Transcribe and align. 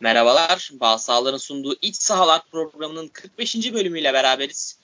Merhabalar, 0.00 0.70
Bağ 0.72 0.98
sunduğu 1.38 1.76
İç 1.82 1.96
Sahalar 1.96 2.42
programının 2.52 3.08
45. 3.08 3.72
bölümüyle 3.72 4.12
beraberiz. 4.12 4.78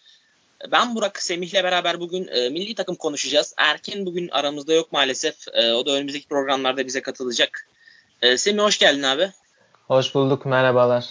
Ben 0.73 0.95
Burak 0.95 1.23
Semih'le 1.23 1.55
beraber 1.55 2.01
bugün 2.01 2.29
e, 2.29 2.49
milli 2.49 2.75
takım 2.75 2.95
konuşacağız. 2.95 3.55
Erken 3.57 4.07
bugün 4.07 4.29
aramızda 4.29 4.73
yok 4.73 4.93
maalesef. 4.93 5.49
E, 5.53 5.73
o 5.73 5.87
da 5.87 5.93
önümüzdeki 5.93 6.29
programlarda 6.29 6.87
bize 6.87 7.03
katılacak. 7.03 7.69
E, 8.23 8.37
Semih 8.37 8.63
hoş 8.63 8.79
geldin 8.79 9.03
abi. 9.03 9.31
Hoş 9.87 10.15
bulduk, 10.15 10.47
merhabalar. 10.47 11.05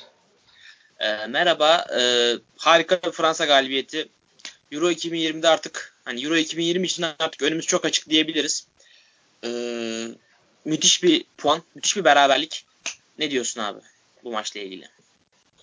E, 0.99 1.27
merhaba, 1.27 1.85
e, 1.99 2.33
harika 2.57 3.01
bir 3.01 3.11
Fransa 3.11 3.45
galibiyeti. 3.45 4.09
Euro 4.71 4.91
2020'de 4.91 5.49
artık, 5.49 5.95
hani 6.05 6.23
Euro 6.23 6.35
2020 6.35 6.85
için 6.85 7.05
artık 7.19 7.41
önümüz 7.41 7.65
çok 7.65 7.85
açık 7.85 8.09
diyebiliriz. 8.09 8.67
E, 9.43 9.49
müthiş 10.65 11.03
bir 11.03 11.25
puan, 11.37 11.61
müthiş 11.75 11.97
bir 11.97 12.03
beraberlik. 12.03 12.65
Ne 13.19 13.31
diyorsun 13.31 13.61
abi 13.61 13.79
bu 14.23 14.31
maçla 14.31 14.59
ilgili? 14.59 14.85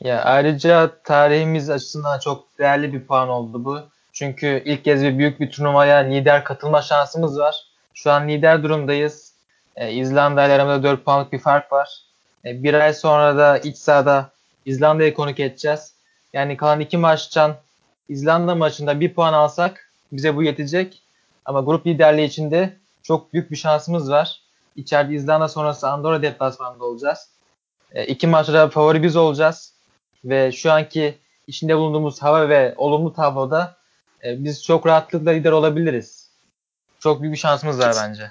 Ya 0.00 0.24
ayrıca 0.24 0.90
tarihimiz 1.04 1.70
açısından 1.70 2.18
çok 2.18 2.58
değerli 2.58 2.92
bir 2.92 3.06
puan 3.06 3.28
oldu 3.28 3.64
bu. 3.64 3.80
Çünkü 4.12 4.62
ilk 4.64 4.84
kez 4.84 5.02
bir 5.02 5.18
büyük 5.18 5.40
bir 5.40 5.50
turnuvaya 5.50 5.96
lider 5.96 6.44
katılma 6.44 6.82
şansımız 6.82 7.38
var. 7.38 7.64
Şu 7.94 8.10
an 8.10 8.28
lider 8.28 8.62
durumdayız. 8.62 9.32
Ee, 9.76 9.92
İzlanda 9.92 10.46
ile 10.46 10.52
aramızda 10.52 10.82
4 10.82 11.04
puanlık 11.04 11.32
bir 11.32 11.38
fark 11.38 11.72
var. 11.72 12.02
Ee, 12.44 12.62
bir 12.62 12.74
ay 12.74 12.94
sonra 12.94 13.36
da 13.36 13.58
iç 13.58 13.76
sahada 13.76 14.30
İzlanda'yı 14.66 15.14
konuk 15.14 15.40
edeceğiz. 15.40 15.94
Yani 16.32 16.56
kalan 16.56 16.80
iki 16.80 16.96
maçtan 16.96 17.56
İzlanda 18.08 18.54
maçında 18.54 19.00
bir 19.00 19.14
puan 19.14 19.32
alsak 19.32 19.90
bize 20.12 20.36
bu 20.36 20.42
yetecek. 20.42 21.02
Ama 21.44 21.60
grup 21.60 21.86
liderliği 21.86 22.26
içinde 22.26 22.76
çok 23.02 23.32
büyük 23.32 23.50
bir 23.50 23.56
şansımız 23.56 24.10
var. 24.10 24.40
İçeride 24.76 25.14
İzlanda 25.14 25.48
sonrası 25.48 25.88
Andorra 25.88 26.22
deplasmanında 26.22 26.84
olacağız. 26.84 27.28
E, 27.94 28.06
iki 28.06 28.26
maçta 28.26 28.68
favori 28.68 29.02
biz 29.02 29.16
olacağız. 29.16 29.72
Ve 30.24 30.52
şu 30.52 30.72
anki 30.72 31.18
içinde 31.46 31.76
bulunduğumuz 31.76 32.22
hava 32.22 32.48
ve 32.48 32.74
olumlu 32.76 33.12
tabloda 33.12 33.76
e, 34.24 34.44
biz 34.44 34.64
çok 34.64 34.86
rahatlıkla 34.86 35.30
lider 35.30 35.52
olabiliriz. 35.52 36.30
Çok 37.00 37.22
büyük 37.22 37.34
bir 37.34 37.38
şansımız 37.38 37.78
var 37.78 37.96
bence. 38.02 38.30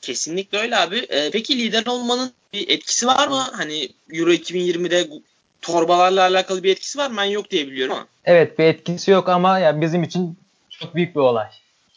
Kesinlikle 0.00 0.58
öyle 0.58 0.76
abi. 0.76 0.98
E, 0.98 1.30
peki 1.30 1.58
lider 1.58 1.86
olmanın 1.86 2.32
bir 2.52 2.68
etkisi 2.68 3.06
var 3.06 3.28
mı? 3.28 3.46
Hani 3.52 3.88
Euro 4.12 4.30
2020'de 4.30 5.08
torbalarla 5.62 6.22
alakalı 6.22 6.62
bir 6.62 6.72
etkisi 6.72 6.98
var 6.98 7.10
mı? 7.10 7.16
Ben 7.16 7.24
yok 7.24 7.50
diye 7.50 7.66
biliyorum 7.66 7.94
ama. 7.94 8.06
Evet 8.24 8.58
bir 8.58 8.64
etkisi 8.64 9.10
yok 9.10 9.28
ama 9.28 9.58
ya 9.58 9.80
bizim 9.80 10.02
için 10.02 10.38
çok 10.70 10.94
büyük 10.94 11.14
bir 11.14 11.20
olay. 11.20 11.48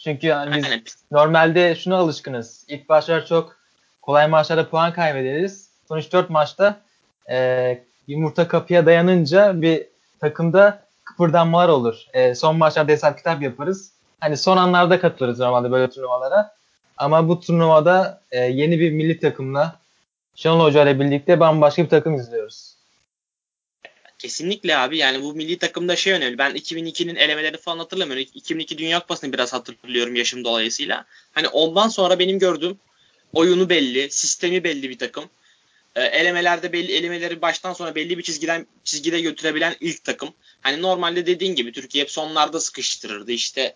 Çünkü 0.04 0.28
yani 0.28 0.56
biz 0.56 0.66
Aynen. 0.66 0.82
normalde 1.12 1.76
şuna 1.76 1.98
alışkınız. 1.98 2.66
İlk 2.68 2.90
başlar 2.90 3.26
çok 3.26 3.58
kolay 4.02 4.28
maçlarda 4.28 4.70
puan 4.70 4.94
kaybederiz. 4.94 5.69
Son 5.90 6.00
3-4 6.00 6.26
maçta 6.30 6.82
e, 7.30 7.84
yumurta 8.08 8.48
kapıya 8.48 8.86
dayanınca 8.86 9.62
bir 9.62 9.86
takımda 10.20 10.86
kıpırdanmalar 11.04 11.70
olur. 11.70 12.06
E, 12.14 12.36
son 12.36 12.58
maçlarda 12.58 12.92
hesap 12.92 13.18
kitap 13.18 13.42
yaparız. 13.42 13.92
Hani 14.20 14.38
son 14.38 14.58
anlarda 14.58 15.00
katılırız 15.00 15.40
normalde 15.40 15.72
böyle 15.72 15.92
turnuvalara. 15.92 16.56
Ama 16.98 17.28
bu 17.28 17.40
turnuvada 17.40 18.22
e, 18.32 18.40
yeni 18.40 18.80
bir 18.80 18.92
milli 18.92 19.20
takımla 19.20 19.80
Şenol 20.36 20.60
Hoca 20.60 20.84
ile 20.84 21.00
birlikte 21.00 21.40
bambaşka 21.40 21.84
bir 21.84 21.90
takım 21.90 22.16
izliyoruz. 22.16 22.76
Kesinlikle 24.20 24.78
abi 24.78 24.98
yani 24.98 25.24
bu 25.24 25.34
milli 25.34 25.58
takımda 25.58 25.96
şey 25.96 26.14
önemli. 26.14 26.38
Ben 26.38 26.52
2002'nin 26.56 27.16
elemelerini 27.16 27.58
falan 27.58 27.80
hatırlamıyorum. 27.80 28.26
2002 28.34 28.78
Dünya 28.78 29.00
Kupası'nı 29.00 29.34
biraz 29.34 29.54
hatırlıyorum 29.54 30.16
yaşım 30.16 30.44
dolayısıyla. 30.44 31.06
Hani 31.32 31.48
ondan 31.48 31.88
sonra 31.88 32.20
benim 32.20 32.40
gördüğüm 32.40 32.78
oyunu 33.34 33.70
belli, 33.70 34.12
sistemi 34.12 34.64
belli 34.64 34.90
bir 34.90 34.98
takım. 34.98 35.24
E, 36.00 36.04
elemelerde 36.04 36.74
belli 36.74 36.96
elemeleri 36.96 37.42
baştan 37.42 37.74
sona 37.74 37.96
belli 37.96 38.18
bir 38.18 38.24
çizgiden 38.24 38.68
çizgide 38.84 39.22
götürebilen 39.22 39.76
ilk 39.80 40.04
takım. 40.04 40.30
Hani 40.62 40.82
normalde 40.82 41.26
dediğin 41.26 41.56
gibi 41.56 41.72
Türkiye 41.72 42.04
hep 42.04 42.12
sonlarda 42.12 42.60
sıkıştırırdı. 42.60 43.32
İşte 43.32 43.76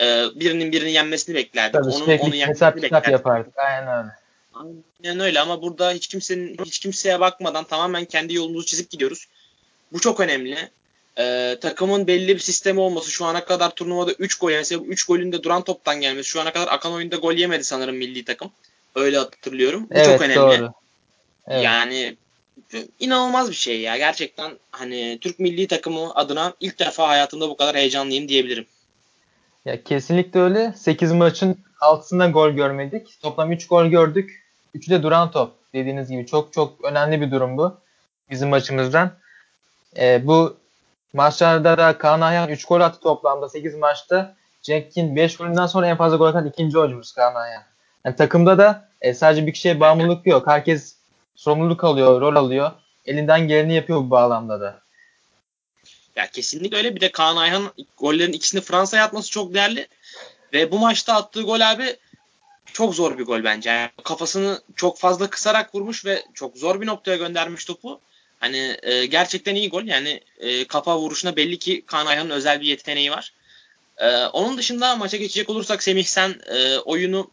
e, 0.00 0.24
birinin 0.34 0.72
birini 0.72 0.92
yenmesini 0.92 1.34
beklerdik. 1.34 1.72
Tabii, 1.72 1.94
onun 1.94 2.18
onu 2.18 2.34
yenmesini 2.34 2.82
beklerdik. 2.82 3.12
yapardık. 3.12 3.58
Aynen 3.58 3.98
öyle. 3.98 4.10
Aynen 4.54 5.20
öyle 5.20 5.40
ama 5.40 5.62
burada 5.62 5.92
hiç 5.92 6.06
kimsenin 6.06 6.56
hiç 6.64 6.78
kimseye 6.78 7.20
bakmadan 7.20 7.64
tamamen 7.64 8.04
kendi 8.04 8.34
yolumuzu 8.34 8.66
çizip 8.66 8.90
gidiyoruz. 8.90 9.26
Bu 9.92 10.00
çok 10.00 10.20
önemli. 10.20 10.70
Ee, 11.18 11.58
takımın 11.60 12.06
belli 12.06 12.34
bir 12.34 12.40
sistemi 12.40 12.80
olması 12.80 13.10
şu 13.10 13.24
ana 13.24 13.44
kadar 13.44 13.70
turnuvada 13.70 14.12
3 14.12 14.38
gol 14.38 14.50
yani 14.50 14.64
3 14.86 15.04
golün 15.04 15.32
de 15.32 15.42
duran 15.42 15.64
toptan 15.64 16.00
gelmesi. 16.00 16.28
Şu 16.28 16.40
ana 16.40 16.52
kadar 16.52 16.68
akan 16.70 16.92
oyunda 16.92 17.16
gol 17.16 17.32
yemedi 17.32 17.64
sanırım 17.64 17.96
milli 17.96 18.24
takım. 18.24 18.50
Öyle 18.94 19.18
hatırlıyorum. 19.18 19.86
Bu 19.90 19.94
evet, 19.94 20.06
çok 20.06 20.20
önemli. 20.20 20.36
Doğru. 20.36 20.72
Evet. 21.48 21.64
Yani 21.64 22.16
inanılmaz 23.00 23.50
bir 23.50 23.54
şey 23.54 23.80
ya. 23.80 23.96
Gerçekten 23.96 24.52
hani 24.70 25.18
Türk 25.20 25.38
milli 25.38 25.66
takımı 25.66 26.14
adına 26.14 26.54
ilk 26.60 26.78
defa 26.78 27.08
hayatımda 27.08 27.48
bu 27.48 27.56
kadar 27.56 27.76
heyecanlıyım 27.76 28.28
diyebilirim. 28.28 28.66
Ya 29.64 29.82
kesinlikle 29.82 30.40
öyle. 30.40 30.72
8 30.76 31.12
maçın 31.12 31.58
6'sında 31.80 32.30
gol 32.32 32.50
görmedik. 32.50 33.20
Toplam 33.22 33.52
3 33.52 33.66
gol 33.66 33.86
gördük. 33.86 34.44
3'ü 34.74 34.90
de 34.90 35.02
duran 35.02 35.30
top. 35.30 35.52
Dediğiniz 35.74 36.10
gibi 36.10 36.26
çok 36.26 36.52
çok 36.52 36.84
önemli 36.84 37.20
bir 37.20 37.30
durum 37.30 37.56
bu. 37.56 37.76
Bizim 38.30 38.48
maçımızdan. 38.48 39.12
E, 39.98 40.26
bu 40.26 40.56
maçlarda 41.12 41.78
da 41.78 41.98
Kaan 41.98 42.20
Ayhan 42.20 42.48
3 42.48 42.64
gol 42.64 42.80
attı 42.80 43.00
toplamda 43.00 43.48
8 43.48 43.74
maçta. 43.74 44.34
Cenk'in 44.62 45.16
5 45.16 45.36
golünden 45.36 45.66
sonra 45.66 45.86
en 45.86 45.96
fazla 45.96 46.16
gol 46.16 46.26
atan 46.26 46.46
ikinci 46.46 46.78
oyuncumuz 46.78 47.12
Kaan 47.12 47.34
Ayhan. 47.34 47.62
Yani 48.04 48.16
takımda 48.16 48.58
da 48.58 48.88
e, 49.00 49.14
sadece 49.14 49.46
bir 49.46 49.52
kişiye 49.52 49.80
bağımlılık 49.80 50.26
yok. 50.26 50.46
Herkes 50.46 50.96
sorumluluk 51.34 51.84
alıyor, 51.84 52.20
rol 52.20 52.36
alıyor. 52.36 52.72
Elinden 53.06 53.48
geleni 53.48 53.74
yapıyor 53.74 53.98
bu 53.98 54.10
bağlamda 54.10 54.60
da. 54.60 54.84
Ya 56.16 56.30
kesinlikle 56.30 56.76
öyle. 56.76 56.96
Bir 56.96 57.00
de 57.00 57.12
Kaan 57.12 57.36
Ayhan 57.36 57.72
gollerin 57.98 58.32
ikisini 58.32 58.60
Fransa'ya 58.60 59.04
atması 59.04 59.30
çok 59.30 59.54
değerli. 59.54 59.88
Ve 60.52 60.70
bu 60.70 60.78
maçta 60.78 61.14
attığı 61.14 61.42
gol 61.42 61.60
abi 61.60 61.96
çok 62.72 62.94
zor 62.94 63.18
bir 63.18 63.24
gol 63.24 63.44
bence. 63.44 63.70
Yani 63.70 63.90
kafasını 64.04 64.62
çok 64.76 64.98
fazla 64.98 65.30
kısarak 65.30 65.74
vurmuş 65.74 66.04
ve 66.04 66.22
çok 66.34 66.56
zor 66.56 66.80
bir 66.80 66.86
noktaya 66.86 67.16
göndermiş 67.16 67.64
topu. 67.64 68.00
Hani 68.40 68.76
e, 68.82 69.06
gerçekten 69.06 69.54
iyi 69.54 69.70
gol. 69.70 69.82
Yani 69.82 70.20
e, 70.38 70.64
kafa 70.64 70.98
vuruşuna 70.98 71.36
belli 71.36 71.58
ki 71.58 71.82
Kaan 71.86 72.06
Ayhan'ın 72.06 72.30
özel 72.30 72.60
bir 72.60 72.66
yeteneği 72.66 73.10
var. 73.10 73.32
E, 73.98 74.26
onun 74.26 74.58
dışında 74.58 74.96
maça 74.96 75.16
geçecek 75.16 75.50
olursak 75.50 75.82
Semih 75.82 76.04
sen 76.04 76.34
e, 76.46 76.78
oyunu 76.78 77.30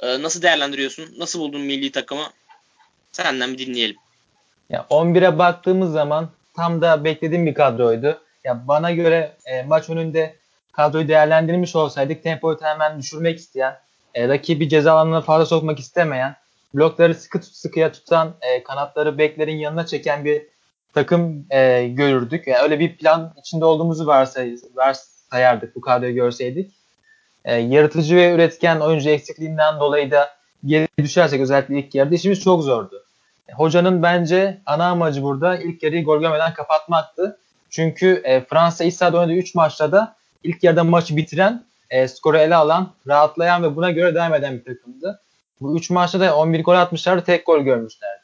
e, 0.00 0.22
nasıl 0.22 0.42
değerlendiriyorsun? 0.42 1.14
Nasıl 1.18 1.40
buldun 1.40 1.60
milli 1.60 1.92
takımı? 1.92 2.32
Senden 3.14 3.52
bir 3.52 3.58
dinleyelim. 3.58 3.96
Ya 4.70 4.86
11'e 4.90 5.38
baktığımız 5.38 5.92
zaman 5.92 6.28
tam 6.56 6.82
da 6.82 7.04
beklediğim 7.04 7.46
bir 7.46 7.54
kadroydu. 7.54 8.18
Ya 8.44 8.68
bana 8.68 8.90
göre 8.90 9.36
e, 9.46 9.62
maç 9.62 9.90
önünde 9.90 10.36
kadroyu 10.72 11.08
değerlendirmiş 11.08 11.76
olsaydık 11.76 12.22
tempoyu 12.22 12.58
hemen 12.62 12.98
düşürmek 12.98 13.38
isteyen, 13.38 13.78
e, 14.14 14.28
rakibi 14.28 14.68
ceza 14.68 14.92
alanına 14.92 15.20
fazla 15.20 15.46
sokmak 15.46 15.78
istemeyen, 15.78 16.36
blokları 16.74 17.14
sıkı 17.14 17.40
tut, 17.40 17.52
sıkıya 17.52 17.92
tutan, 17.92 18.34
e, 18.40 18.62
kanatları 18.62 19.18
beklerin 19.18 19.56
yanına 19.56 19.86
çeken 19.86 20.24
bir 20.24 20.42
takım 20.94 21.46
e, 21.50 21.88
görürdük. 21.88 22.46
Yani 22.46 22.62
öyle 22.62 22.78
bir 22.78 22.96
plan 22.96 23.34
içinde 23.38 23.64
olduğumuzu 23.64 24.06
varsay, 24.06 24.56
varsayardık 24.74 25.76
bu 25.76 25.80
kadroyu 25.80 26.14
görseydik. 26.14 26.72
E, 27.44 27.54
yaratıcı 27.54 28.16
ve 28.16 28.34
üretken 28.34 28.80
oyuncu 28.80 29.10
eksikliğinden 29.10 29.80
dolayı 29.80 30.10
da 30.10 30.30
geri 30.64 30.88
düşersek 30.98 31.40
özellikle 31.40 31.78
ilk 31.78 31.94
yarıda 31.94 32.14
işimiz 32.14 32.40
çok 32.40 32.62
zordu. 32.62 33.03
Hocanın 33.52 34.02
bence 34.02 34.60
ana 34.66 34.86
amacı 34.86 35.22
burada 35.22 35.58
ilk 35.58 35.82
yarıyı 35.82 36.04
gol 36.04 36.20
görmeden 36.20 36.54
kapatmaktı. 36.54 37.38
Çünkü 37.70 38.22
e, 38.24 38.40
Fransa 38.40 38.84
iç 38.84 38.94
sahada 38.94 39.18
oynadığı 39.18 39.32
3 39.32 39.54
maçta 39.54 39.92
da 39.92 40.16
ilk 40.44 40.64
yarıda 40.64 40.84
maçı 40.84 41.16
bitiren, 41.16 41.64
e, 41.90 42.08
skoru 42.08 42.36
ele 42.36 42.56
alan, 42.56 42.92
rahatlayan 43.06 43.62
ve 43.62 43.76
buna 43.76 43.90
göre 43.90 44.14
devam 44.14 44.34
eden 44.34 44.58
bir 44.58 44.64
takımdı. 44.64 45.20
Bu 45.60 45.76
3 45.76 45.90
maçta 45.90 46.20
da 46.20 46.36
11 46.36 46.64
gol 46.64 46.74
atmışlardı, 46.74 47.24
tek 47.24 47.46
gol 47.46 47.60
görmüşlerdi. 47.60 48.22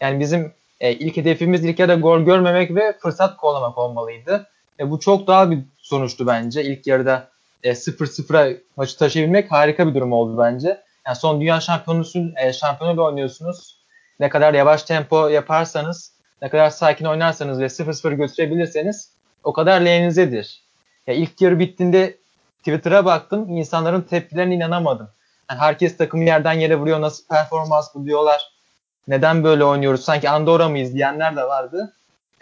Yani 0.00 0.20
bizim 0.20 0.52
e, 0.80 0.92
ilk 0.92 1.16
hedefimiz 1.16 1.64
ilk 1.64 1.78
yarıda 1.78 1.94
gol 1.94 2.20
görmemek 2.20 2.74
ve 2.74 2.98
fırsat 2.98 3.36
kollamak 3.36 3.78
olmalıydı. 3.78 4.46
E, 4.80 4.90
bu 4.90 5.00
çok 5.00 5.26
daha 5.26 5.50
bir 5.50 5.58
sonuçtu 5.78 6.26
bence. 6.26 6.64
İlk 6.64 6.86
yarıda 6.86 7.28
e, 7.62 7.70
0-0'a 7.70 8.56
maçı 8.76 8.98
taşıyabilmek 8.98 9.52
harika 9.52 9.88
bir 9.88 9.94
durum 9.94 10.12
oldu 10.12 10.38
bence. 10.38 10.82
Yani 11.06 11.16
son 11.16 11.40
dünya 11.40 11.60
şampiyonusu 11.60 12.30
e, 12.36 12.52
şampiyonuyla 12.52 13.02
oynuyorsunuz. 13.02 13.77
Ne 14.20 14.28
kadar 14.28 14.54
yavaş 14.54 14.82
tempo 14.82 15.28
yaparsanız, 15.28 16.12
ne 16.42 16.48
kadar 16.48 16.70
sakin 16.70 17.04
oynarsanız 17.04 17.60
ve 17.60 17.64
0-0 17.64 18.14
götürebilirseniz 18.14 19.12
o 19.44 19.52
kadar 19.52 19.80
lehinizedir. 19.80 20.62
Ya 21.06 21.14
ilk 21.14 21.40
yarı 21.40 21.58
bittiğinde 21.58 22.16
Twitter'a 22.58 23.04
baktım, 23.04 23.56
insanların 23.56 24.00
tepkilerine 24.00 24.54
inanamadım. 24.54 25.08
Yani 25.50 25.60
herkes 25.60 25.96
takımı 25.96 26.24
yerden 26.24 26.52
yere 26.52 26.76
vuruyor, 26.76 27.00
nasıl 27.00 27.26
performans 27.26 27.94
buluyorlar, 27.94 28.50
neden 29.08 29.44
böyle 29.44 29.64
oynuyoruz, 29.64 30.04
sanki 30.04 30.30
Andorra 30.30 30.68
mıyız 30.68 30.94
diyenler 30.94 31.36
de 31.36 31.42
vardı. 31.42 31.94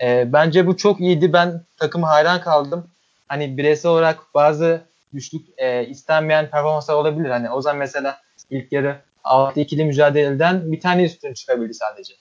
E, 0.02 0.32
bence 0.32 0.66
bu 0.66 0.76
çok 0.76 1.00
iyiydi, 1.00 1.32
ben 1.32 1.60
takıma 1.76 2.08
hayran 2.08 2.40
kaldım. 2.40 2.86
Hani 3.28 3.56
bireysel 3.56 3.90
olarak 3.90 4.18
bazı 4.34 4.80
güçlük 5.12 5.48
e, 5.56 5.86
istenmeyen 5.86 6.50
performanslar 6.50 6.94
olabilir. 6.94 7.30
Hani 7.30 7.50
o 7.50 7.62
zaman 7.62 7.78
mesela 7.78 8.20
ilk 8.50 8.72
yarı 8.72 9.00
6 9.26 9.60
ikili 9.60 9.84
mücadeleden 9.84 10.72
bir 10.72 10.80
tane 10.80 11.04
üstün 11.04 11.34
çıkabildi 11.34 11.74
sadece. 11.74 12.14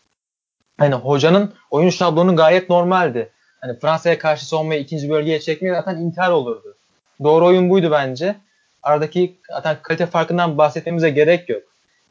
hani 0.77 0.95
hocanın 0.95 1.53
oyun 1.71 1.89
şablonu 1.89 2.35
gayet 2.35 2.69
normaldi. 2.69 3.29
Hani 3.61 3.79
Fransa'ya 3.79 4.17
karşı 4.17 4.47
savunmayı 4.47 4.81
ikinci 4.81 5.09
bölgeye 5.09 5.39
çekmek 5.39 5.75
zaten 5.75 5.97
intihar 5.97 6.31
olurdu. 6.31 6.75
Doğru 7.23 7.45
oyun 7.45 7.69
buydu 7.69 7.91
bence. 7.91 8.35
Aradaki 8.83 9.35
zaten 9.49 9.77
kalite 9.81 10.05
farkından 10.05 10.57
bahsetmemize 10.57 11.09
gerek 11.09 11.49
yok. 11.49 11.61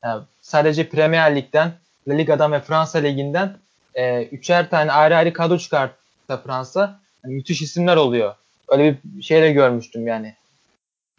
Yani 0.04 0.22
sadece 0.40 0.88
Premier 0.88 1.36
Lig'den, 1.36 1.72
La 2.08 2.14
Liga'dan 2.14 2.52
ve 2.52 2.60
Fransa 2.60 2.98
Ligi'nden 2.98 3.56
e, 3.94 4.24
üçer 4.24 4.70
tane 4.70 4.92
ayrı 4.92 5.16
ayrı 5.16 5.32
kadro 5.32 5.58
çıkarttı 5.58 6.40
Fransa. 6.44 7.00
Yani 7.24 7.34
müthiş 7.34 7.62
isimler 7.62 7.96
oluyor. 7.96 8.34
Öyle 8.68 8.98
bir 9.04 9.22
şey 9.22 9.42
de 9.42 9.52
görmüştüm 9.52 10.06
yani. 10.06 10.34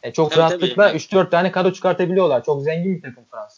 E, 0.04 0.13
çok 0.13 0.31
tabii, 0.31 0.39
rahatlıkla 0.39 0.94
3-4 0.94 1.30
tane 1.30 1.51
kadro 1.51 1.74
çıkartabiliyorlar. 1.74 2.44
Çok 2.44 2.63
zengin 2.63 2.95
bir 2.95 3.01
takım 3.01 3.24
Fransa. 3.31 3.55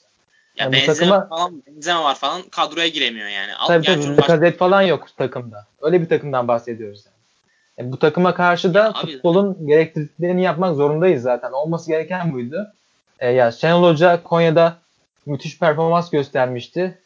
Ya 0.57 0.63
yani 0.63 0.74
Benzema 0.74 0.94
takıma, 0.94 1.27
falan, 1.27 1.63
Benzema 1.68 2.04
var 2.04 2.15
falan 2.15 2.42
kadroya 2.42 2.88
giremiyor 2.88 3.27
yani. 3.27 3.51
Tabii 3.68 3.86
tabii. 3.86 4.18
Lacazette 4.18 4.57
falan 4.57 4.81
yok 4.81 5.07
takımda. 5.18 5.65
Öyle 5.81 6.01
bir 6.01 6.09
takımdan 6.09 6.48
bahsediyoruz 6.48 7.04
yani. 7.06 7.15
yani 7.77 7.92
bu 7.92 8.00
takıma 8.00 8.33
karşı 8.33 8.74
da 8.74 8.80
ya 8.80 8.94
futbolun 8.94 9.54
abi. 9.54 9.68
gerektirdiklerini 9.68 10.44
yapmak 10.44 10.75
zorundayız 10.75 11.24
zaten. 11.24 11.51
Olması 11.51 11.92
gereken 11.92 12.33
buydu. 12.33 12.68
E, 13.19 13.31
ya 13.31 13.51
Şenol 13.51 13.92
Hoca 13.92 14.24
Konya'da 14.24 14.77
müthiş 15.25 15.59
performans 15.59 16.09
göstermişti. 16.09 16.98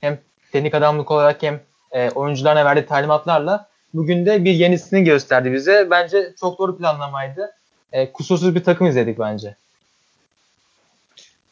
Hem 0.00 0.18
teknik 0.52 0.74
adamlık 0.74 1.10
olarak 1.10 1.42
hem 1.42 1.60
e, 1.92 2.10
oyuncularına 2.10 2.64
verdiği 2.64 2.86
talimatlarla 2.86 3.68
bugün 3.94 4.26
de 4.26 4.44
bir 4.44 4.52
yenisini 4.52 5.04
gösterdi 5.04 5.52
bize. 5.52 5.90
Bence 5.90 6.34
çok 6.40 6.58
doğru 6.58 6.78
planlamaydı. 6.78 7.52
E, 7.92 8.12
kusursuz 8.12 8.54
bir 8.54 8.64
takım 8.64 8.86
izledik 8.86 9.18
bence. 9.18 9.56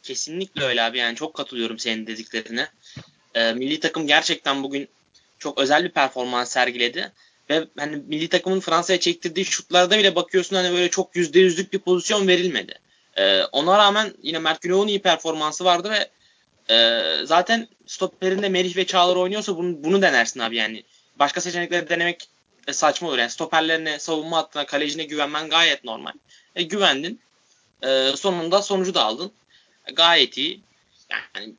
Kesinlikle 0.02 0.64
öyle 0.64 0.82
abi 0.82 0.98
yani 0.98 1.16
çok 1.16 1.34
katılıyorum 1.34 1.78
senin 1.78 2.06
dediklerine. 2.06 2.68
E, 3.34 3.52
milli 3.52 3.80
takım 3.80 4.06
gerçekten 4.06 4.62
bugün 4.62 4.88
çok 5.38 5.58
özel 5.58 5.84
bir 5.84 5.90
performans 5.90 6.52
sergiledi. 6.52 7.12
Ve 7.50 7.66
hani 7.78 7.96
milli 7.96 8.28
takımın 8.28 8.60
Fransa'ya 8.60 9.00
çektirdiği 9.00 9.44
şutlarda 9.44 9.98
bile 9.98 10.14
bakıyorsun 10.14 10.56
hani 10.56 10.72
böyle 10.72 10.90
çok 10.90 11.16
yüzde 11.16 11.40
yüzlük 11.40 11.72
bir 11.72 11.78
pozisyon 11.78 12.28
verilmedi. 12.28 12.74
E, 13.16 13.44
ona 13.44 13.78
rağmen 13.78 14.14
yine 14.22 14.38
Mert 14.38 14.62
Günok'un 14.62 14.88
iyi 14.88 15.02
performansı 15.02 15.64
vardı 15.64 15.90
ve 15.90 16.08
e, 16.74 17.02
zaten 17.26 17.68
stoperinde 17.86 18.48
Merih 18.48 18.76
ve 18.76 18.86
Çağlar 18.86 19.16
oynuyorsa 19.16 19.56
bunu, 19.56 19.84
bunu 19.84 20.02
denersin 20.02 20.40
abi 20.40 20.56
yani. 20.56 20.82
Başka 21.18 21.40
seçenekleri 21.40 21.88
denemek 21.88 22.28
e, 22.68 22.72
saçma 22.72 23.08
olur. 23.08 23.18
Yani 23.18 23.30
stoperlerine, 23.30 23.98
savunma 23.98 24.36
hattına, 24.36 24.66
kalecine 24.66 25.04
güvenmen 25.04 25.48
gayet 25.48 25.84
normal. 25.84 26.12
E, 26.56 26.62
güvendin. 26.62 27.20
E, 27.82 28.12
sonunda 28.16 28.62
sonucu 28.62 28.94
da 28.94 29.04
aldın. 29.04 29.32
E, 29.86 29.92
gayet 29.92 30.36
iyi. 30.38 30.60
Yani 31.10 31.54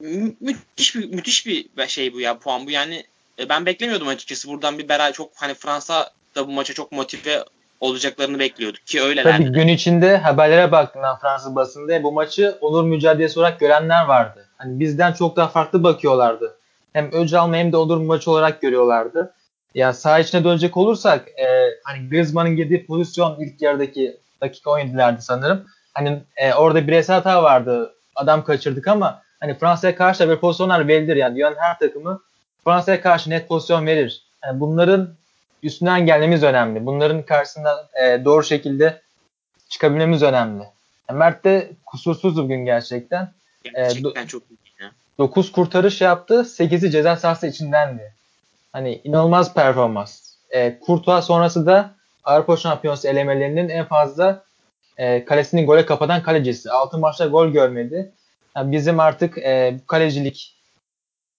mü- 0.00 0.36
müthiş 0.40 0.96
bir 0.96 1.04
müthiş 1.04 1.46
bir 1.46 1.86
şey 1.88 2.12
bu 2.12 2.20
ya 2.20 2.38
puan 2.38 2.66
bu 2.66 2.70
yani 2.70 3.04
e, 3.38 3.48
ben 3.48 3.66
beklemiyordum 3.66 4.08
açıkçası 4.08 4.48
buradan 4.48 4.78
bir 4.78 4.88
beraber 4.88 5.12
çok 5.12 5.30
hani 5.34 5.54
Fransa 5.54 6.10
da 6.34 6.48
bu 6.48 6.52
maça 6.52 6.74
çok 6.74 6.92
motive 6.92 7.44
olacaklarını 7.80 8.38
bekliyorduk 8.38 8.86
ki 8.86 9.02
öyle. 9.02 9.22
Tabii 9.22 9.52
gün 9.52 9.68
içinde 9.68 10.16
haberlere 10.16 10.72
baktığımdan 10.72 11.18
Fransız 11.18 11.54
basında 11.54 12.02
bu 12.02 12.12
maçı 12.12 12.58
onur 12.60 12.84
mücadelesi 12.84 13.38
olarak 13.38 13.60
görenler 13.60 14.04
vardı. 14.04 14.48
Hani 14.56 14.80
bizden 14.80 15.12
çok 15.12 15.36
daha 15.36 15.48
farklı 15.48 15.82
bakıyorlardı. 15.82 16.56
Hem 16.92 17.12
öc 17.12 17.38
alma 17.38 17.56
hem 17.56 17.72
de 17.72 17.76
onur 17.76 17.96
maçı 17.96 18.30
olarak 18.30 18.62
görüyorlardı. 18.62 19.34
Ya 19.74 19.92
saha 19.92 20.18
içine 20.18 20.44
dönecek 20.44 20.76
olursak 20.76 21.28
e, 21.28 21.46
hani 21.84 22.08
Griezmann'ın 22.08 22.56
girdiği 22.56 22.86
pozisyon 22.86 23.40
ilk 23.40 23.62
yarıdaki 23.62 24.16
dakika 24.40 24.70
17'lerdi 24.70 25.20
sanırım. 25.20 25.66
Hani 25.94 26.22
e, 26.36 26.54
orada 26.54 26.86
bireysel 26.86 27.16
hata 27.16 27.42
vardı. 27.42 27.94
Adam 28.14 28.44
kaçırdık 28.44 28.88
ama 28.88 29.22
hani 29.40 29.58
Fransa'ya 29.58 29.96
karşı 29.96 30.20
da 30.20 30.30
bir 30.30 30.36
pozisyonlar 30.36 30.88
verilir 30.88 31.16
yani. 31.16 31.36
Dünyanın 31.36 31.56
her 31.56 31.78
takımı 31.78 32.20
Fransa'ya 32.64 33.00
karşı 33.00 33.30
net 33.30 33.48
pozisyon 33.48 33.86
verir. 33.86 34.22
Yani 34.44 34.60
bunların 34.60 35.14
üstünden 35.62 36.06
gelmemiz 36.06 36.42
önemli. 36.42 36.86
Bunların 36.86 37.22
karşısında 37.22 37.88
e, 38.02 38.24
doğru 38.24 38.44
şekilde 38.44 39.00
çıkabilmemiz 39.68 40.22
önemli. 40.22 40.64
Yani 41.08 41.18
Mert 41.18 41.44
de 41.44 41.70
kusursuz 41.86 42.36
bugün 42.36 42.64
gerçekten. 42.64 43.32
Gerçekten 43.64 44.24
e, 44.24 44.26
çok 44.26 44.42
iyi. 44.42 44.60
9 45.20 45.52
kurtarış 45.52 46.00
yaptı. 46.00 46.34
8'i 46.34 46.90
ceza 46.90 47.16
sahası 47.16 47.46
içindendi. 47.46 48.14
Hani 48.72 49.00
inanılmaz 49.04 49.54
performans. 49.54 50.34
E, 50.50 50.78
Kurtuğa 50.80 51.22
sonrası 51.22 51.66
da 51.66 51.90
Avrupa 52.24 52.56
Şampiyonası 52.56 53.08
elemelerinin 53.08 53.68
en 53.68 53.84
fazla 53.84 54.44
e, 55.00 55.24
kalesini 55.24 55.64
gole 55.64 55.86
kapatan 55.86 56.22
kalecisi. 56.22 56.70
6 56.70 56.98
maçta 56.98 57.26
gol 57.26 57.48
görmedi. 57.48 58.12
Yani 58.56 58.72
bizim 58.72 59.00
artık 59.00 59.38
e, 59.38 59.80
kalecilik 59.86 60.56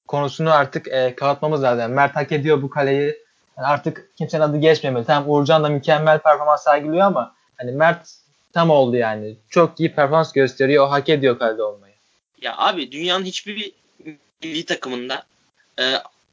konusunu 0.07 0.51
artık 0.53 0.87
e, 0.87 1.15
kapatmamız 1.15 1.63
lazım. 1.63 1.91
Mert 1.91 2.15
hak 2.15 2.31
ediyor 2.31 2.61
bu 2.61 2.69
kaleyi. 2.69 3.17
Yani 3.57 3.67
artık 3.67 4.09
kimsenin 4.17 4.41
adı 4.41 4.57
geçmemeli. 4.57 5.05
Tamam 5.05 5.29
Uğurcan 5.29 5.63
da 5.63 5.69
mükemmel 5.69 6.19
performans 6.19 6.63
sergiliyor 6.63 7.07
ama 7.07 7.35
hani 7.57 7.71
Mert 7.71 8.09
tam 8.53 8.69
oldu 8.69 8.95
yani. 8.95 9.35
Çok 9.49 9.79
iyi 9.79 9.95
performans 9.95 10.33
gösteriyor. 10.33 10.87
O 10.87 10.91
hak 10.91 11.09
ediyor 11.09 11.39
kalede 11.39 11.63
olmayı. 11.63 11.93
Ya 12.41 12.57
abi 12.57 12.91
dünyanın 12.91 13.25
hiçbir 13.25 13.71
milli 14.43 14.65
takımında 14.65 15.23
e, 15.79 15.83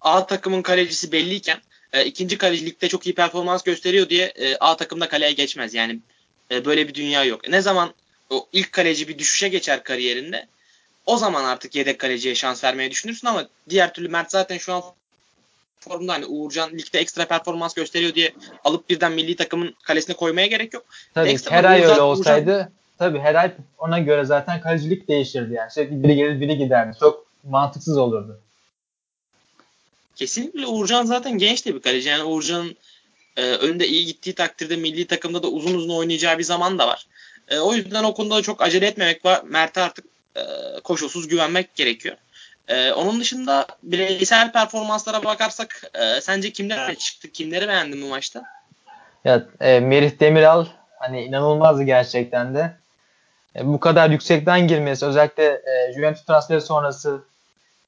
A 0.00 0.26
takımın 0.26 0.62
kalecisi 0.62 1.12
belliyken 1.12 1.58
e, 1.92 2.04
ikinci 2.04 2.38
kalecilikte 2.38 2.88
çok 2.88 3.06
iyi 3.06 3.14
performans 3.14 3.62
gösteriyor 3.62 4.08
diye 4.08 4.26
e, 4.26 4.56
A 4.56 4.76
takımda 4.76 5.08
kaleye 5.08 5.32
geçmez. 5.32 5.74
Yani 5.74 6.00
e, 6.50 6.64
böyle 6.64 6.88
bir 6.88 6.94
dünya 6.94 7.24
yok. 7.24 7.48
Ne 7.48 7.60
zaman 7.60 7.94
o 8.30 8.46
ilk 8.52 8.72
kaleci 8.72 9.08
bir 9.08 9.18
düşüşe 9.18 9.48
geçer 9.48 9.82
kariyerinde 9.82 10.46
o 11.06 11.16
zaman 11.16 11.44
artık 11.44 11.74
yedek 11.74 11.98
kaleciye 11.98 12.34
şans 12.34 12.64
vermeye 12.64 12.90
düşünürsün 12.90 13.26
ama 13.26 13.46
diğer 13.68 13.92
türlü 13.92 14.08
Mert 14.08 14.30
zaten 14.30 14.58
şu 14.58 14.72
an 14.72 14.82
formda 15.80 16.12
hani 16.12 16.26
Uğurcan 16.26 16.70
ligde 16.70 16.98
ekstra 16.98 17.28
performans 17.28 17.74
gösteriyor 17.74 18.14
diye 18.14 18.32
alıp 18.64 18.90
birden 18.90 19.12
milli 19.12 19.36
takımın 19.36 19.74
kalesine 19.82 20.16
koymaya 20.16 20.46
gerek 20.46 20.74
yok. 20.74 20.84
Tabii 21.14 21.28
ekstra 21.28 21.50
her 21.50 21.64
ay 21.64 21.82
öyle 21.82 22.00
olsaydı 22.00 22.50
Uğurcan... 22.50 22.70
tabii 22.98 23.18
her 23.18 23.34
ay 23.34 23.52
ona 23.78 23.98
göre 23.98 24.24
zaten 24.24 24.60
kalecilik 24.60 25.08
değişirdi 25.08 25.54
yani. 25.54 25.70
Sürekli 25.70 26.02
biri 26.02 26.16
gelir 26.16 26.40
biri 26.40 26.58
giderdi. 26.58 26.96
Çok 27.00 27.26
mantıksız 27.44 27.98
olurdu. 27.98 28.40
Kesinlikle 30.16 30.66
Uğurcan 30.66 31.04
zaten 31.04 31.38
genç 31.38 31.66
de 31.66 31.74
bir 31.74 31.80
kaleci. 31.80 32.08
Yani 32.08 32.24
Uğurcan'ın 32.24 32.76
e, 33.38 33.42
önünde 33.42 33.86
iyi 33.86 34.06
gittiği 34.06 34.34
takdirde 34.34 34.76
milli 34.76 35.06
takımda 35.06 35.42
da 35.42 35.48
uzun 35.48 35.74
uzun 35.74 35.96
oynayacağı 35.96 36.38
bir 36.38 36.44
zaman 36.44 36.78
da 36.78 36.88
var. 36.88 37.06
E, 37.48 37.58
o 37.58 37.74
yüzden 37.74 38.04
o 38.04 38.14
konuda 38.14 38.42
çok 38.42 38.62
acele 38.62 38.86
etmemek 38.86 39.24
var. 39.24 39.42
Mert'e 39.44 39.80
artık 39.80 40.04
e, 40.36 40.42
koşulsuz 40.84 41.28
güvenmek 41.28 41.74
gerekiyor. 41.74 42.16
E, 42.68 42.92
onun 42.92 43.20
dışında 43.20 43.66
bireysel 43.82 44.52
performanslara 44.52 45.24
bakarsak 45.24 45.82
e, 45.94 46.20
sence 46.20 46.52
kimler 46.52 46.94
çıktı? 46.94 47.32
Kimleri 47.32 47.68
beğendin 47.68 48.02
bu 48.02 48.06
maçta? 48.06 48.42
Ya 49.24 49.46
e, 49.60 49.80
Merih 49.80 50.20
Demiral 50.20 50.66
hani 50.98 51.24
inanılmazdı 51.24 51.82
gerçekten 51.82 52.54
de. 52.54 52.76
E, 53.56 53.66
bu 53.66 53.80
kadar 53.80 54.10
yüksekten 54.10 54.68
girmesi 54.68 55.06
özellikle 55.06 55.44
e, 55.44 55.92
Juventus 55.94 56.24
transferi 56.24 56.60
sonrası 56.60 57.24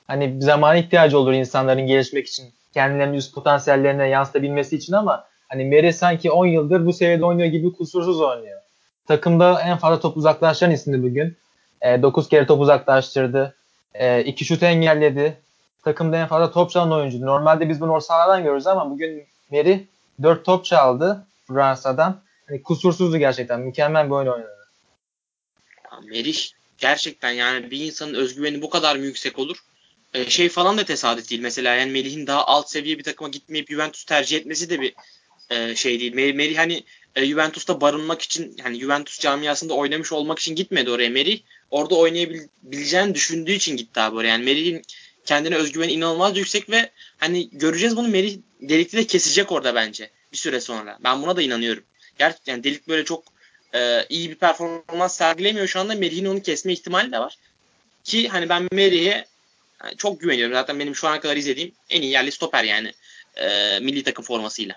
hani 0.06 0.42
zamana 0.42 0.76
ihtiyacı 0.76 1.18
olur 1.18 1.32
insanların 1.32 1.86
gelişmek 1.86 2.26
için. 2.26 2.52
Kendilerinin 2.74 3.16
üst 3.16 3.34
potansiyellerine 3.34 4.08
yansıtabilmesi 4.08 4.76
için 4.76 4.92
ama 4.92 5.29
hani 5.50 5.64
Merih 5.64 5.92
sanki 5.92 6.30
10 6.30 6.46
yıldır 6.46 6.86
bu 6.86 6.92
seviyede 6.92 7.24
oynuyor 7.24 7.48
gibi 7.48 7.72
kusursuz 7.72 8.20
oynuyor. 8.20 8.60
Takımda 9.08 9.60
en 9.62 9.76
fazla 9.78 10.00
top 10.00 10.16
uzaklaşan 10.16 10.70
isimdi 10.70 11.02
bugün. 11.02 11.36
E, 11.82 12.02
9 12.02 12.28
kere 12.28 12.46
top 12.46 12.60
uzaklaştırdı. 12.60 13.54
E, 13.94 14.24
iki 14.24 14.44
şut 14.44 14.62
engelledi. 14.62 15.38
Takımda 15.84 16.16
en 16.16 16.26
fazla 16.26 16.52
top 16.52 16.70
çalan 16.70 16.92
oyuncu. 16.92 17.20
Normalde 17.20 17.68
biz 17.68 17.80
bunu 17.80 17.92
ortalardan 17.92 18.42
görürüz 18.42 18.66
ama 18.66 18.90
bugün 18.90 19.26
Meri 19.50 19.86
4 20.22 20.44
top 20.44 20.64
çaldı 20.64 21.26
Fransa'dan. 21.48 22.20
Hani 22.48 22.62
kusursuzdu 22.62 23.18
gerçekten. 23.18 23.60
Mükemmel 23.60 24.06
bir 24.06 24.10
oyun 24.10 24.26
oynadı. 24.26 24.66
Merih 26.10 26.48
gerçekten 26.78 27.30
yani 27.30 27.70
bir 27.70 27.80
insanın 27.80 28.14
özgüveni 28.14 28.62
bu 28.62 28.70
kadar 28.70 28.96
mı 28.96 29.04
yüksek 29.04 29.38
olur? 29.38 29.56
Ee, 30.14 30.30
şey 30.30 30.48
falan 30.48 30.78
da 30.78 30.84
tesadüf 30.84 31.30
değil. 31.30 31.42
Mesela 31.42 31.74
yani 31.74 31.90
Melih'in 31.90 32.26
daha 32.26 32.46
alt 32.46 32.70
seviye 32.70 32.98
bir 32.98 33.02
takıma 33.02 33.28
gitmeyip 33.28 33.70
Juventus 33.70 34.04
tercih 34.04 34.36
etmesi 34.36 34.70
de 34.70 34.80
bir 34.80 34.94
e, 35.50 35.76
şey 35.76 36.00
değil. 36.00 36.14
Melih, 36.14 36.34
Melih 36.34 36.58
hani 36.58 36.84
e, 37.16 37.26
Juventus'ta 37.26 37.80
barınmak 37.80 38.22
için 38.22 38.56
hani 38.62 38.80
Juventus 38.80 39.20
camiasında 39.20 39.74
oynamış 39.74 40.12
olmak 40.12 40.38
için 40.38 40.54
gitmedi 40.54 40.90
oraya 40.90 41.10
Merih. 41.10 41.40
Orada 41.70 41.94
oynayabileceğini 41.94 43.14
düşündüğü 43.14 43.52
için 43.52 43.76
gitti 43.76 44.00
abi 44.00 44.16
oraya. 44.16 44.28
Yani 44.28 44.44
Merih'in 44.44 44.82
kendine 45.26 45.56
özgüveni 45.56 45.92
inanılmaz 45.92 46.36
yüksek 46.36 46.70
ve 46.70 46.90
hani 47.18 47.48
göreceğiz 47.52 47.96
bunu 47.96 48.08
Merih 48.08 48.38
delikli 48.60 48.98
de 48.98 49.06
kesecek 49.06 49.52
orada 49.52 49.74
bence 49.74 50.10
bir 50.32 50.36
süre 50.36 50.60
sonra. 50.60 50.98
Ben 51.04 51.22
buna 51.22 51.36
da 51.36 51.42
inanıyorum. 51.42 51.84
Gerçekten 52.18 52.52
yani 52.52 52.64
delik 52.64 52.88
böyle 52.88 53.04
çok 53.04 53.24
e, 53.74 54.06
iyi 54.08 54.30
bir 54.30 54.34
performans 54.34 55.16
sergilemiyor 55.16 55.66
şu 55.66 55.80
anda. 55.80 55.94
Merih'in 55.94 56.24
onu 56.24 56.42
kesme 56.42 56.72
ihtimali 56.72 57.12
de 57.12 57.18
var. 57.18 57.36
Ki 58.04 58.28
hani 58.28 58.48
ben 58.48 58.68
Merih'e 58.72 59.26
yani 59.84 59.96
çok 59.96 60.20
güveniyorum. 60.20 60.54
Zaten 60.54 60.78
benim 60.78 60.96
şu 60.96 61.08
ana 61.08 61.20
kadar 61.20 61.36
izlediğim 61.36 61.72
en 61.90 62.02
iyi 62.02 62.12
yerli 62.12 62.32
stoper 62.32 62.64
yani 62.64 62.92
e, 63.36 63.78
milli 63.80 64.02
takım 64.02 64.24
formasıyla. 64.24 64.76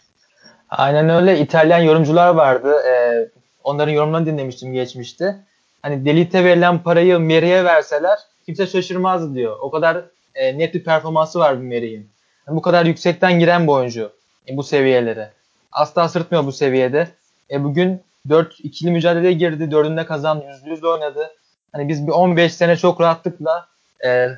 Aynen 0.77 1.09
öyle. 1.09 1.39
İtalyan 1.39 1.79
yorumcular 1.79 2.29
vardı. 2.29 2.73
Ee, 2.87 3.29
onların 3.63 3.91
yorumlarını 3.91 4.25
dinlemiştim 4.25 4.73
geçmişte. 4.73 5.35
Hani 5.81 6.05
Delite 6.05 6.43
verilen 6.43 6.79
parayı 6.79 7.19
Meri'ye 7.19 7.65
verseler 7.65 8.19
kimse 8.45 8.67
şaşırmazdı 8.67 9.35
diyor. 9.35 9.57
O 9.61 9.71
kadar 9.71 10.05
e, 10.35 10.57
net 10.57 10.73
bir 10.73 10.83
performansı 10.83 11.39
var 11.39 11.53
Meri'nin. 11.53 12.09
Yani 12.47 12.55
bu 12.55 12.61
kadar 12.61 12.85
yüksekten 12.85 13.39
giren 13.39 13.67
bir 13.67 13.71
oyuncu 13.71 14.11
e, 14.49 14.57
bu 14.57 14.63
seviyelere. 14.63 15.31
Asla 15.71 16.09
sırtmıyor 16.09 16.45
bu 16.45 16.51
seviyede. 16.51 17.07
E, 17.51 17.63
bugün 17.63 18.01
4 18.29 18.59
ikili 18.59 18.91
mücadeleye 18.91 19.33
girdi. 19.33 19.71
Dördünde 19.71 20.05
kazandı. 20.05 20.45
Yüzde 20.47 20.69
yüz 20.69 20.83
oynadı. 20.83 21.31
Hani 21.71 21.87
biz 21.87 22.07
bir 22.07 22.11
15 22.11 22.53
sene 22.53 22.77
çok 22.77 23.01
rahatlıkla 23.01 23.67
e, 24.05 24.29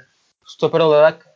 stoper 0.46 0.80
olarak 0.80 1.28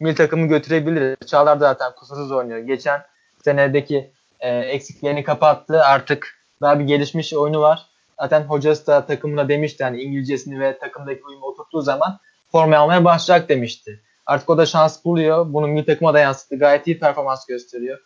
milli 0.00 0.14
takımı 0.14 0.46
götürebiliriz. 0.46 1.16
Çağlar 1.26 1.56
zaten 1.56 1.92
kusursuz 1.96 2.32
oynuyor. 2.32 2.58
Geçen 2.58 3.02
senedeki 3.44 4.10
e, 4.40 4.58
eksiklerini 4.58 5.24
kapattı. 5.24 5.82
Artık 5.82 6.38
daha 6.60 6.78
bir 6.78 6.84
gelişmiş 6.84 7.34
oyunu 7.34 7.60
var. 7.60 7.86
Zaten 8.20 8.40
hocası 8.40 8.86
da 8.86 9.06
takımına 9.06 9.48
demişti 9.48 9.84
hani 9.84 10.02
İngilizcesini 10.02 10.60
ve 10.60 10.78
takımdaki 10.78 11.24
uyumu 11.24 11.46
oturttuğu 11.46 11.82
zaman 11.82 12.18
forma 12.52 12.76
almaya 12.76 13.04
başlayacak 13.04 13.48
demişti. 13.48 14.00
Artık 14.26 14.50
o 14.50 14.58
da 14.58 14.66
şans 14.66 15.04
buluyor. 15.04 15.52
Bunu 15.52 15.66
milli 15.66 15.84
takıma 15.84 16.14
da 16.14 16.18
yansıttı. 16.18 16.58
Gayet 16.58 16.86
iyi 16.86 16.98
performans 16.98 17.46
gösteriyor. 17.46 17.98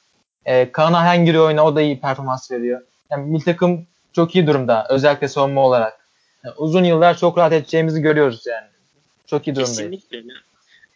E, 0.44 0.72
Kaan 0.72 0.92
Ahen 0.92 1.24
giriyor 1.24 1.46
oyuna. 1.46 1.64
O 1.64 1.76
da 1.76 1.82
iyi 1.82 2.00
performans 2.00 2.50
veriyor. 2.50 2.80
Yani 3.10 3.30
milli 3.30 3.44
takım 3.44 3.86
çok 4.12 4.34
iyi 4.34 4.46
durumda. 4.46 4.86
Özellikle 4.90 5.28
savunma 5.28 5.66
olarak. 5.66 6.06
Yani 6.44 6.54
uzun 6.56 6.84
yıllar 6.84 7.18
çok 7.18 7.38
rahat 7.38 7.52
edeceğimizi 7.52 8.02
görüyoruz 8.02 8.46
yani. 8.46 8.66
Çok 9.26 9.46
iyi 9.46 9.56
durumdayız. 9.56 9.78
Kesinlikle. 9.78 10.32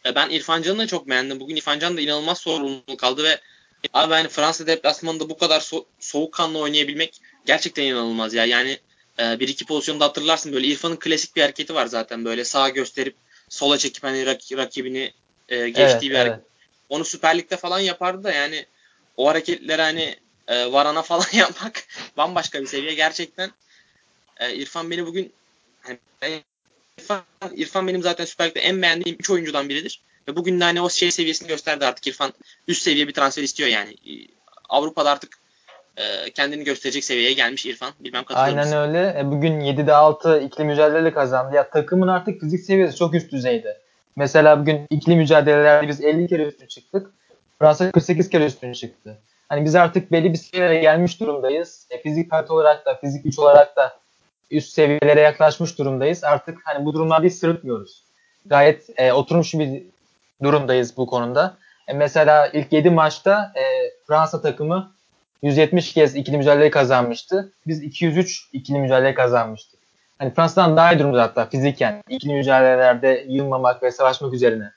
E, 0.06 0.14
ben 0.14 0.30
İrfan 0.30 0.62
Can'ı 0.62 0.78
da 0.78 0.86
çok 0.86 1.08
beğendim. 1.08 1.40
Bugün 1.40 1.56
İrfan 1.56 1.78
Can 1.78 1.96
da 1.96 2.00
inanılmaz 2.00 2.38
sorumluluk 2.38 3.04
aldı 3.04 3.24
ve 3.24 3.38
abi 3.92 4.12
yani 4.12 4.28
Fransa 4.28 4.66
deplasmanında 4.66 5.28
bu 5.30 5.38
kadar 5.38 5.60
so- 5.60 5.84
soğukkanlı 6.00 6.58
oynayabilmek 6.58 7.20
gerçekten 7.46 7.82
inanılmaz 7.82 8.34
ya. 8.34 8.44
Yani 8.44 8.78
e, 9.18 9.40
bir 9.40 9.48
iki 9.48 9.66
pozisyonda 9.66 10.04
hatırlarsın 10.04 10.52
böyle 10.52 10.66
İrfan'ın 10.66 10.96
klasik 10.96 11.36
bir 11.36 11.42
hareketi 11.42 11.74
var 11.74 11.86
zaten 11.86 12.24
böyle 12.24 12.44
sağa 12.44 12.68
gösterip 12.68 13.16
sola 13.48 13.78
çekip 13.78 14.04
hani 14.04 14.22
rak- 14.22 14.56
rakibini 14.56 15.12
e, 15.48 15.68
geçtiği 15.68 15.82
Evet, 15.82 16.02
bir 16.02 16.14
hareket. 16.14 16.38
evet. 16.38 16.46
Onu 16.88 17.04
Süper 17.04 17.38
Lig'de 17.38 17.56
falan 17.56 17.78
yapardı 17.78 18.24
da 18.24 18.32
yani 18.32 18.66
o 19.16 19.28
hareketleri 19.28 19.82
hani 19.82 20.16
e, 20.48 20.72
Varana 20.72 21.02
falan 21.02 21.26
yapmak 21.32 21.84
bambaşka 22.16 22.60
bir 22.62 22.66
seviye. 22.66 22.94
Gerçekten 22.94 23.50
e, 24.36 24.54
İrfan 24.54 24.90
beni 24.90 25.06
bugün 25.06 25.32
hani, 25.82 25.98
İrfan, 26.98 27.24
İrfan 27.54 27.88
benim 27.88 28.02
zaten 28.02 28.24
Süper 28.24 28.48
Lig'de 28.48 28.60
en 28.60 28.82
beğendiğim 28.82 29.16
3 29.20 29.30
oyuncudan 29.30 29.68
biridir. 29.68 30.00
Ve 30.28 30.36
bugün 30.36 30.60
de 30.60 30.64
hani 30.64 30.80
o 30.80 30.90
şey 30.90 31.10
seviyesini 31.10 31.48
gösterdi 31.48 31.86
artık 31.86 32.06
İrfan. 32.06 32.32
Üst 32.68 32.82
seviye 32.82 33.08
bir 33.08 33.14
transfer 33.14 33.42
istiyor 33.42 33.68
yani. 33.68 33.90
E, 33.90 34.12
Avrupa'da 34.68 35.10
artık 35.10 35.38
e, 35.96 36.30
kendini 36.30 36.64
gösterecek 36.64 37.04
seviyeye 37.04 37.32
gelmiş 37.32 37.66
İrfan. 37.66 37.92
Bilmem 38.00 38.24
katılır 38.24 38.44
Aynen 38.44 38.64
mısın? 38.64 38.76
öyle. 38.76 39.16
E, 39.18 39.30
bugün 39.30 39.60
7'de 39.60 39.94
6 39.94 40.40
ikili 40.40 40.64
mücadele 40.64 41.12
kazandı. 41.12 41.56
Ya 41.56 41.70
takımın 41.70 42.08
artık 42.08 42.40
fizik 42.40 42.60
seviyesi 42.60 42.96
çok 42.96 43.14
üst 43.14 43.32
düzeyde. 43.32 43.80
Mesela 44.16 44.60
bugün 44.60 44.86
ikili 44.90 45.16
mücadelelerde 45.16 45.88
biz 45.88 46.00
50 46.00 46.28
kere 46.28 46.42
üstün 46.42 46.66
çıktık. 46.66 47.10
Fransa 47.58 47.90
48 47.92 48.30
kere 48.30 48.46
üstün 48.46 48.72
çıktı. 48.72 49.18
Hani 49.48 49.64
biz 49.64 49.74
artık 49.74 50.12
belli 50.12 50.32
bir 50.32 50.38
seviyeye 50.38 50.80
gelmiş 50.80 51.20
durumdayız. 51.20 51.86
E, 51.90 52.02
fizik 52.02 52.30
kalite 52.30 52.52
olarak 52.52 52.86
da, 52.86 52.94
fizik 52.94 53.24
güç 53.24 53.38
olarak 53.38 53.76
da 53.76 53.98
üst 54.50 54.72
seviyelere 54.72 55.20
yaklaşmış 55.20 55.78
durumdayız. 55.78 56.24
Artık 56.24 56.58
hani 56.64 56.84
bu 56.84 56.94
durumlarda 56.94 57.26
hiç 57.26 57.34
sırıtmıyoruz. 57.34 58.02
Gayet 58.46 58.90
e, 58.96 59.12
oturmuş 59.12 59.54
bir 59.54 59.82
durumdayız 60.42 60.96
bu 60.96 61.06
konuda. 61.06 61.56
E, 61.88 61.92
mesela 61.92 62.46
ilk 62.46 62.72
7 62.72 62.90
maçta 62.90 63.52
e, 63.56 63.62
Fransa 64.06 64.42
takımı 64.42 64.92
170 65.42 65.92
kez 65.92 66.16
ikili 66.16 66.36
mücadele 66.36 66.70
kazanmıştı. 66.70 67.52
Biz 67.66 67.82
203 67.82 68.48
ikili 68.52 68.78
mücadele 68.78 69.14
kazanmıştık. 69.14 69.80
Hani 70.18 70.34
Fransa'dan 70.34 70.76
daha 70.76 70.92
iyi 70.92 70.98
durumda 70.98 71.22
hatta 71.22 71.48
fiziken. 71.48 72.02
ikili 72.08 72.34
mücadelelerde 72.34 73.26
yılmamak 73.28 73.82
ve 73.82 73.90
savaşmak 73.90 74.34
üzerine. 74.34 74.72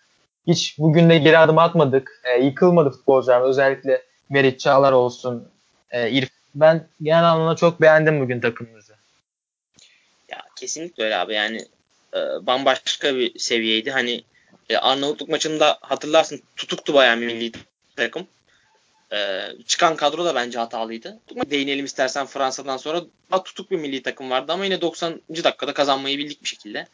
Hiç 0.47 0.79
bugün 0.79 1.09
de 1.09 1.17
geri 1.17 1.37
adım 1.37 1.57
atmadık. 1.57 2.21
E, 2.23 2.43
yıkılmadı 2.43 2.89
futbolcularımız. 2.89 3.49
Özellikle 3.49 4.01
Meriç 4.29 4.59
Çağlar 4.59 4.91
olsun. 4.91 5.47
E, 5.91 6.11
İrf. 6.11 6.29
Ben 6.55 6.87
genel 7.01 7.23
anlamda 7.31 7.55
çok 7.55 7.81
beğendim 7.81 8.21
bugün 8.21 8.41
takımımızı. 8.41 8.93
Ya 10.31 10.37
kesinlikle 10.55 11.03
öyle 11.03 11.17
abi 11.17 11.33
yani 11.33 11.65
e, 12.13 12.17
bambaşka 12.47 13.15
bir 13.15 13.39
seviyeydi. 13.39 13.91
Hani 13.91 14.23
e, 14.69 14.77
Arnavutluk 14.77 15.29
maçında 15.29 15.77
hatırlarsın 15.81 16.41
tutuktu 16.55 16.93
bayağı 16.93 17.17
milli 17.17 17.51
takım. 17.95 18.27
E, 19.13 19.17
çıkan 19.67 19.95
kadro 19.95 20.25
da 20.25 20.35
bence 20.35 20.59
hatalıydı. 20.59 21.19
Değinelim 21.51 21.85
istersen 21.85 22.25
Fransa'dan 22.25 22.77
sonra 22.77 23.01
bak 23.31 23.45
tutuk 23.45 23.71
bir 23.71 23.79
milli 23.79 24.03
takım 24.03 24.29
vardı 24.29 24.53
ama 24.53 24.65
yine 24.65 24.81
90. 24.81 25.21
dakikada 25.29 25.73
kazanmayı 25.73 26.17
bildik 26.17 26.43
bir 26.43 26.47
şekilde. 26.47 26.85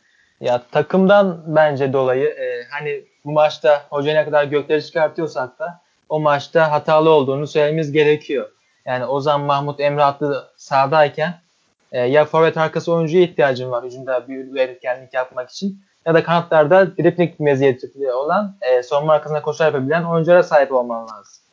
Ya 0.41 0.63
takımdan 0.72 1.44
bence 1.48 1.94
dolayı 1.94 2.27
e, 2.27 2.67
hani 2.70 3.03
bu 3.25 3.32
maçta 3.32 3.86
hoca 3.89 4.13
ne 4.13 4.25
kadar 4.25 4.44
gökleri 4.44 4.86
çıkartıyorsak 4.86 5.60
da 5.60 5.82
o 6.10 6.20
maçta 6.20 6.72
hatalı 6.72 7.10
olduğunu 7.10 7.48
söylememiz 7.48 7.91
gerekiyor. 7.91 8.51
Yani 8.86 9.05
Ozan 9.05 9.41
Mahmut 9.41 9.79
Emre 9.79 10.03
Atlı 10.03 10.50
sahadayken 10.58 11.41
e, 11.91 12.00
ya 12.00 12.25
forvet 12.25 12.58
arkası 12.58 12.94
oyuncuya 12.94 13.24
ihtiyacın 13.24 13.72
var 13.72 13.86
hücumda 13.86 14.27
bir 14.27 14.38
üretkenlik 14.38 15.13
yapmak 15.13 15.50
için 15.50 15.82
ya 16.06 16.14
da 16.14 16.24
kanatlarda 16.24 16.98
dripling 16.98 17.40
meziyeti 17.40 18.12
olan 18.14 18.58
e, 18.62 18.84
savunma 18.84 19.14
arkasına 19.14 19.42
koşar 19.42 19.66
yapabilen 19.66 20.04
oyunculara 20.04 20.44
sahip 20.44 20.72
olman 20.72 21.04
lazım. 21.04 21.44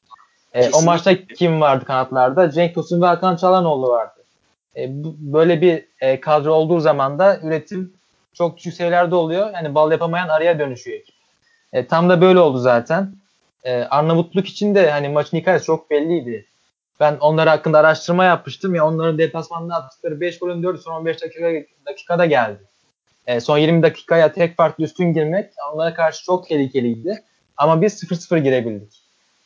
E, 0.54 0.70
o 0.70 0.82
maçta 0.82 1.26
kim 1.26 1.60
vardı 1.60 1.84
kanatlarda? 1.84 2.50
Cenk 2.50 2.74
Tosun 2.74 3.02
ve 3.02 3.06
Hakan 3.06 3.36
Çalhanoğlu 3.36 3.88
vardı. 3.88 4.24
E, 4.76 5.04
bu, 5.04 5.14
böyle 5.18 5.60
bir 5.60 5.84
e, 6.00 6.20
kadro 6.20 6.52
olduğu 6.52 6.80
zaman 6.80 7.18
da 7.18 7.38
üretim 7.42 7.92
çok 8.34 8.56
düşük 8.56 8.74
seviyelerde 8.74 9.14
oluyor. 9.14 9.50
Yani 9.54 9.74
bal 9.74 9.92
yapamayan 9.92 10.28
araya 10.28 10.58
dönüşüyor 10.58 10.98
ekip. 10.98 11.14
E, 11.72 11.86
tam 11.86 12.08
da 12.08 12.20
böyle 12.20 12.38
oldu 12.38 12.58
zaten. 12.58 13.14
E, 13.64 13.82
Arnavutluk 13.82 14.46
için 14.46 14.74
de 14.74 14.90
hani 14.90 15.08
maçın 15.08 15.36
hikayesi 15.36 15.66
çok 15.66 15.90
belliydi. 15.90 16.46
Ben 17.00 17.16
onlar 17.20 17.48
hakkında 17.48 17.78
araştırma 17.78 18.24
yapmıştım 18.24 18.74
ya 18.74 18.86
onların 18.86 19.18
deplasmanda 19.18 19.74
attıkları 19.74 20.20
5 20.20 20.38
golün 20.38 20.62
4'ü 20.62 20.78
son 20.78 20.92
15 20.92 21.22
dakika, 21.22 21.52
dakikada 21.86 22.26
geldi. 22.26 22.71
E, 23.26 23.40
son 23.40 23.58
20 23.58 23.82
dakikaya 23.82 24.32
tek 24.32 24.56
farklı 24.56 24.84
üstün 24.84 25.12
girmek 25.12 25.52
onlara 25.72 25.94
karşı 25.94 26.24
çok 26.24 26.48
tehlikeliydi. 26.48 27.22
Ama 27.56 27.82
biz 27.82 28.02
0-0 28.02 28.38
girebildik. 28.38 29.02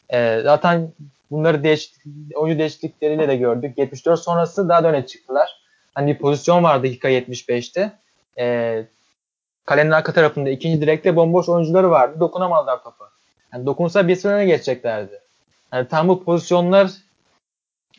E, 0.09 0.41
zaten 0.43 0.93
bunları 1.31 1.65
değişiklik, 1.65 2.39
oyuncu 2.39 2.59
değişiklikleriyle 2.59 3.29
de 3.29 3.37
gördük. 3.37 3.79
74 3.79 4.21
sonrası 4.21 4.69
daha 4.69 4.85
da 4.85 4.89
öne 4.89 5.07
çıktılar. 5.07 5.49
Hani 5.95 6.15
bir 6.15 6.19
pozisyon 6.19 6.65
vardı 6.65 6.87
dakika 6.87 7.11
75'te. 7.11 7.93
E, 8.39 8.85
kalenin 9.67 9.91
arka 9.91 10.13
tarafında 10.13 10.51
ikinci 10.51 10.81
direkte 10.81 11.17
bomboş 11.17 11.49
oyuncuları 11.49 11.91
vardı. 11.91 12.21
Dokunamadılar 12.21 12.83
topa. 12.83 13.11
Yani 13.53 13.67
dokunsa 13.67 14.09
bir 14.09 14.17
sıra 14.17 14.45
geçeceklerdi. 14.45 15.21
Yani 15.73 15.89
tam 15.89 16.09
bu 16.09 16.25
pozisyonlar 16.25 16.91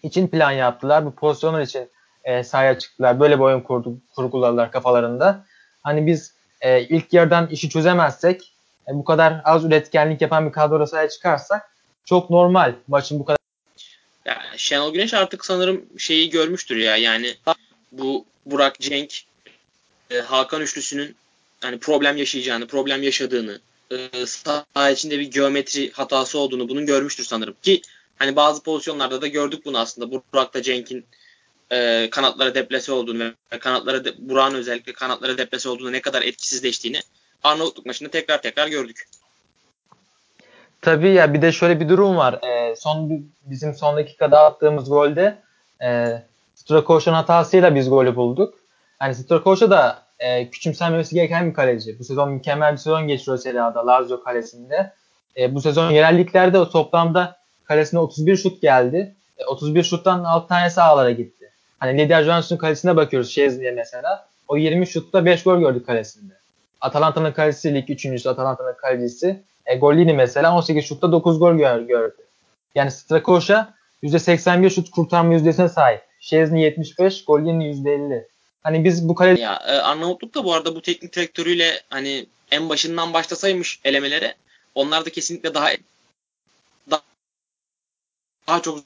için 0.04 0.28
plan 0.28 0.52
yaptılar. 0.52 1.06
Bu 1.06 1.12
pozisyonlar 1.12 1.62
için 1.62 1.90
e, 2.24 2.44
sahaya 2.44 2.80
çıktılar. 2.80 3.20
Böyle 3.20 3.36
bir 3.38 3.44
oyun 3.44 3.62
kurdu, 3.62 3.98
kurguladılar 4.16 4.72
kafalarında. 4.72 5.46
Hani 5.88 6.08
biz 6.08 6.34
e, 6.62 6.82
ilk 6.82 7.14
yarıdan 7.14 7.50
işi 7.50 7.70
çözemezsek 7.70 8.54
e, 8.88 8.94
bu 8.94 9.04
kadar 9.04 9.42
az 9.44 9.66
üretkenlik 9.66 10.22
yapan 10.22 10.48
bir 10.48 10.52
kadroda 10.52 10.88
sahaya 10.88 11.10
çıkarsak 11.10 11.70
çok 12.06 12.30
normal 12.30 12.74
maçın 12.88 13.20
bu 13.20 13.26
kadar. 13.26 13.38
Ya 14.26 14.42
Şenol 14.58 14.94
Güneş 14.94 15.14
artık 15.14 15.46
sanırım 15.46 15.86
şeyi 15.98 16.30
görmüştür 16.30 16.76
ya 16.76 16.98
yani 16.98 17.36
bu 17.92 18.26
Burak 18.46 18.80
Cenk 18.80 19.22
e, 20.12 20.20
Hakan 20.20 20.62
üçlüsünün 20.62 21.16
hani 21.62 21.80
problem 21.80 22.18
yaşayacağını, 22.18 22.68
problem 22.68 23.04
yaşadığını, 23.04 23.60
e, 23.92 24.26
saha 24.26 24.90
içinde 24.90 25.20
bir 25.20 25.32
geometri 25.32 25.92
hatası 25.92 26.40
olduğunu 26.40 26.70
bunun 26.70 26.86
görmüştür 26.86 27.24
sanırım 27.24 27.56
ki 27.62 27.82
hani 28.20 28.36
bazı 28.36 28.64
pozisyonlarda 28.64 29.22
da 29.22 29.28
gördük 29.28 29.66
bunu 29.66 29.78
aslında. 29.78 30.22
Burak'ta 30.34 30.62
Cenk'in 30.62 31.06
e, 31.72 32.10
kanatlara 32.10 32.56
deplase 32.56 32.92
olduğunu 32.92 33.34
ve 33.54 33.60
kanatlara 33.60 34.06
de, 34.06 34.14
Burak'ın 34.18 34.56
özellikle 34.56 34.94
kanatlara 34.94 35.38
deplase 35.38 35.70
olduğunu 35.70 35.92
ne 35.92 36.02
kadar 36.02 36.22
etkisizleştiğini 36.22 37.00
Arnavutluk 37.44 37.86
maçında 37.86 38.10
tekrar 38.10 38.42
tekrar 38.42 38.68
gördük. 38.68 39.08
Tabii 40.82 41.10
ya 41.10 41.34
bir 41.34 41.42
de 41.42 41.52
şöyle 41.52 41.80
bir 41.80 41.90
durum 41.90 42.18
var. 42.18 42.34
E, 42.34 42.76
son 42.76 43.26
bizim 43.46 43.74
son 43.74 43.98
dakikada 43.98 44.40
attığımız 44.40 44.90
golde 44.90 45.38
e, 45.84 46.22
Strakoş'un 46.56 47.14
hatasıyla 47.14 47.76
biz 47.76 47.90
golü 47.90 48.16
bulduk. 48.16 48.54
Hani 49.00 49.16
Strakoş'a 49.16 49.72
da 49.72 50.04
e, 50.20 50.50
küçümsenmemesi 50.50 51.16
gereken 51.16 51.50
bir 51.50 51.54
kaleci. 51.54 52.00
Bu 52.00 52.04
sezon 52.04 52.32
mükemmel 52.32 52.72
bir 52.72 52.78
sezon 52.78 53.08
geçiriyor 53.08 53.38
Serie 53.38 53.60
A'da 53.60 53.88
Lazio 53.88 54.24
kalesinde. 54.24 54.94
E, 55.38 55.56
bu 55.56 55.62
sezon 55.62 55.92
yerelliklerde 55.92 56.60
o 56.60 56.70
toplamda 56.70 57.38
kalesine 57.64 58.00
31 58.00 58.38
şut 58.38 58.62
geldi. 58.62 59.16
E, 59.38 59.46
31 59.46 59.84
şuttan 59.84 60.24
6 60.24 60.48
tanesi 60.48 60.82
ağlara 60.82 61.12
gitti. 61.12 61.47
Hani 61.80 62.02
Lider 62.02 62.24
Johnson 62.24 62.58
kalesine 62.58 62.96
bakıyoruz 62.96 63.32
Şezni'ye 63.32 63.72
mesela. 63.72 64.28
O 64.48 64.58
20 64.58 64.88
şutta 64.88 65.26
5 65.26 65.44
gol 65.44 65.60
gördük 65.60 65.86
kalesinde. 65.86 66.34
Atalanta'nın 66.82 67.32
kalecisi 67.32 67.74
lig 67.74 67.90
3. 67.90 68.26
Atalanta'nın 68.26 68.74
kalecisi. 68.74 69.44
E, 69.66 69.76
Gollini 69.76 70.14
mesela 70.14 70.56
18 70.56 70.86
şutta 70.86 71.12
9 71.12 71.40
gol 71.40 71.56
gördü. 71.56 72.18
Yani 72.76 72.92
Strakoşa 72.92 73.74
%81 74.04 74.70
şut 74.70 74.92
kurtarma 74.92 75.34
yüzdesine 75.34 75.70
sahip. 75.70 76.02
Şezni 76.20 76.64
75, 76.64 77.26
Gollini 77.26 77.72
%50. 77.72 78.28
Hani 78.64 78.84
biz 78.84 79.10
bu 79.10 79.16
kale 79.16 79.42
ya 79.42 79.62
e, 79.68 79.72
Arnavutluk 79.72 80.36
da 80.36 80.44
bu 80.44 80.54
arada 80.54 80.76
bu 80.76 80.82
teknik 80.82 81.16
direktörüyle 81.16 81.82
hani 81.90 82.26
en 82.52 82.70
başından 82.70 83.14
başlasaymış 83.14 83.80
elemelere 83.84 84.36
onlar 84.76 85.06
da 85.06 85.10
kesinlikle 85.10 85.54
daha 85.54 85.70
daha, 86.92 87.02
daha 88.48 88.62
çok 88.62 88.80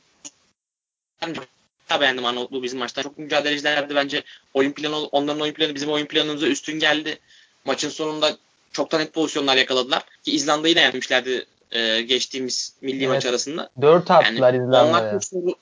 daha 1.92 2.02
beğendim 2.02 2.26
Arnavutluğu 2.26 2.64
bizim 2.64 2.80
maçta. 2.80 3.04
Çok 3.04 3.18
mücadelecilerdi 3.18 3.96
bence. 3.96 4.24
Oyun 4.54 4.72
planı 4.72 5.06
onların 5.06 5.42
oyun 5.42 5.54
planı 5.54 5.76
bizim 5.76 5.90
oyun 5.90 6.06
planımıza 6.06 6.48
üstün 6.48 6.80
geldi. 6.80 7.20
Maçın 7.66 7.90
sonunda 7.90 8.32
çok 8.72 8.92
da 8.92 8.98
net 8.98 9.14
pozisyonlar 9.14 9.58
yakaladılar. 9.58 10.04
Ki 10.24 10.32
İzlanda'yı 10.32 10.76
da 10.76 10.80
yenmişlerdi 10.80 11.46
e, 11.72 12.02
geçtiğimiz 12.02 12.74
milli 12.82 13.04
evet. 13.04 13.16
maç 13.16 13.26
arasında. 13.26 13.70
4 13.82 14.12
attılar 14.12 14.54
yani 14.54 14.64
İzlanda'ya. 14.64 15.20
Onlar 15.34 15.56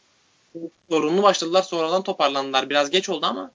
sorunlu 0.90 1.24
başladılar. 1.24 1.62
Sonradan 1.62 2.04
toparlandılar. 2.04 2.70
Biraz 2.70 2.90
geç 2.90 3.10
oldu 3.10 3.26
ama 3.26 3.52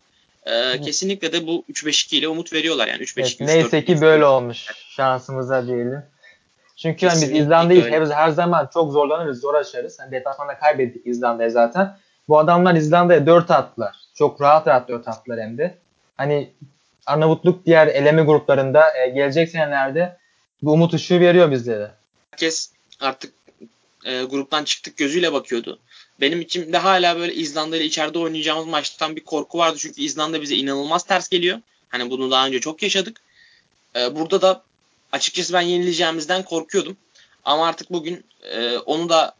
e, 0.47 0.81
kesinlikle 0.81 1.33
de 1.33 1.47
bu 1.47 1.65
3-5-2 1.73 2.17
ile 2.17 2.29
umut 2.29 2.53
veriyorlar 2.53 2.89
yani. 2.89 3.03
3-5-2, 3.03 3.21
evet, 3.21 3.41
neyse 3.41 3.85
ki 3.85 4.01
böyle 4.01 4.25
olmuş. 4.25 4.67
Şansımıza 4.89 5.67
diyelim. 5.67 6.03
Çünkü 6.77 7.07
hani 7.07 7.23
biz 7.23 7.31
İzlanda'yı 7.31 7.91
her, 7.91 8.07
her 8.07 8.31
zaman 8.31 8.71
çok 8.75 8.93
zorlanırız, 8.93 9.41
zor 9.41 9.55
aşarız. 9.55 9.99
Hani 10.01 10.13
deplasmanda 10.13 10.59
kaybettik 10.59 11.07
İzlanda'ya 11.07 11.51
zaten. 11.51 11.97
Bu 12.29 12.39
adamlar 12.39 12.75
İzlanda'ya 12.75 13.27
4 13.27 13.51
attılar. 13.51 13.97
Çok 14.15 14.41
rahat 14.41 14.67
rahat 14.67 14.89
4 14.89 15.09
attılar 15.09 15.41
hem 15.41 15.59
de. 15.59 15.79
Hani 16.17 16.51
Arnavutluk 17.07 17.67
diğer 17.67 17.87
eleme 17.87 18.23
gruplarında 18.23 18.99
e, 18.99 19.09
gelecek 19.09 19.51
senelerde 19.51 20.17
bu 20.63 20.73
umut 20.73 20.95
ışığı 20.95 21.21
veriyor 21.21 21.51
bizlere. 21.51 21.91
Herkes 22.31 22.71
artık 23.01 23.33
e, 24.05 24.23
gruptan 24.23 24.65
çıktık 24.65 24.97
gözüyle 24.97 25.33
bakıyordu. 25.33 25.79
Benim 26.21 26.41
içimde 26.41 26.79
hala 26.79 27.17
böyle 27.17 27.35
İzlanda 27.35 27.77
ile 27.77 27.85
içeride 27.85 28.19
oynayacağımız 28.19 28.67
maçtan 28.67 29.17
bir 29.17 29.25
korku 29.25 29.59
vardı. 29.59 29.77
Çünkü 29.79 30.03
İzlanda 30.03 30.43
bize 30.43 30.57
inanılmaz 30.57 31.03
ters 31.03 31.29
geliyor. 31.29 31.59
Hani 31.89 32.11
bunu 32.11 32.31
daha 32.31 32.47
önce 32.47 32.61
çok 32.61 32.83
yaşadık. 32.83 33.21
E, 33.97 34.17
burada 34.17 34.43
da 34.43 34.63
açıkçası 35.13 35.53
ben 35.53 35.61
yenileceğimizden 35.61 36.43
korkuyordum. 36.43 36.97
Ama 37.45 37.67
artık 37.67 37.93
bugün 37.93 38.25
e, 38.43 38.79
onu 38.79 39.09
da 39.09 39.35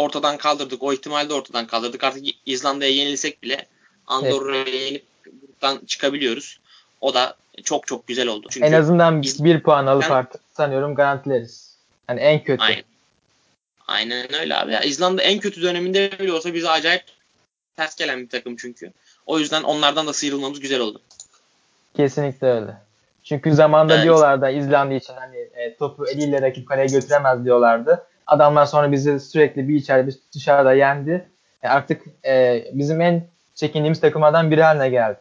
ortadan 0.00 0.36
kaldırdık. 0.36 0.82
O 0.82 0.92
ihtimali 0.92 1.28
de 1.28 1.34
ortadan 1.34 1.66
kaldırdık. 1.66 2.04
Artık 2.04 2.24
İzlanda'ya 2.46 2.90
yenilsek 2.90 3.42
bile 3.42 3.66
Andorra'ya 4.06 4.62
evet. 4.62 4.82
yenip 4.82 5.04
gruptan 5.24 5.84
çıkabiliyoruz. 5.86 6.60
O 7.00 7.14
da 7.14 7.36
çok 7.64 7.86
çok 7.86 8.06
güzel 8.06 8.28
oldu. 8.28 8.46
Çünkü 8.50 8.66
en 8.66 8.72
azından 8.72 9.22
İz... 9.22 9.44
bir 9.44 9.62
puan 9.62 9.86
alıp 9.86 10.04
ben... 10.04 10.10
artık 10.10 10.40
sanıyorum 10.52 10.94
garantileriz. 10.94 11.76
Hani 12.06 12.20
en 12.20 12.44
kötü. 12.44 12.62
Aynen. 12.62 12.84
Aynen 13.86 14.34
öyle 14.34 14.56
abi. 14.56 14.72
Ya, 14.72 14.80
İzlanda 14.80 15.22
en 15.22 15.38
kötü 15.38 15.62
döneminde 15.62 16.10
bile 16.18 16.32
olsa 16.32 16.54
bize 16.54 16.70
acayip 16.70 17.04
ters 17.76 17.96
gelen 17.96 18.20
bir 18.20 18.28
takım 18.28 18.56
çünkü. 18.56 18.92
O 19.26 19.38
yüzden 19.38 19.62
onlardan 19.62 20.06
da 20.06 20.12
sıyrılmamız 20.12 20.60
güzel 20.60 20.80
oldu. 20.80 21.00
Kesinlikle 21.96 22.46
öyle. 22.46 22.76
Çünkü 23.24 23.54
zamanda 23.54 23.94
evet. 23.94 24.04
diyorlardı 24.04 24.50
İzlanda 24.50 24.94
için 24.94 25.14
hani 25.14 25.36
e, 25.36 25.76
topu 25.76 26.08
eliyle 26.08 26.42
rakip 26.42 26.68
kaleye 26.68 26.86
götüremez 26.86 27.44
diyorlardı. 27.44 28.06
Adamlar 28.30 28.66
sonra 28.66 28.92
bizi 28.92 29.20
sürekli 29.20 29.68
bir 29.68 29.74
içeride 29.74 30.06
bir 30.06 30.18
dışarıda 30.34 30.74
yendi. 30.74 31.28
E, 31.62 31.68
artık 31.68 32.02
e, 32.24 32.64
bizim 32.72 33.00
en 33.00 33.26
çekindiğimiz 33.54 34.00
takımlardan 34.00 34.50
biri 34.50 34.62
haline 34.62 34.88
geldi. 34.88 35.18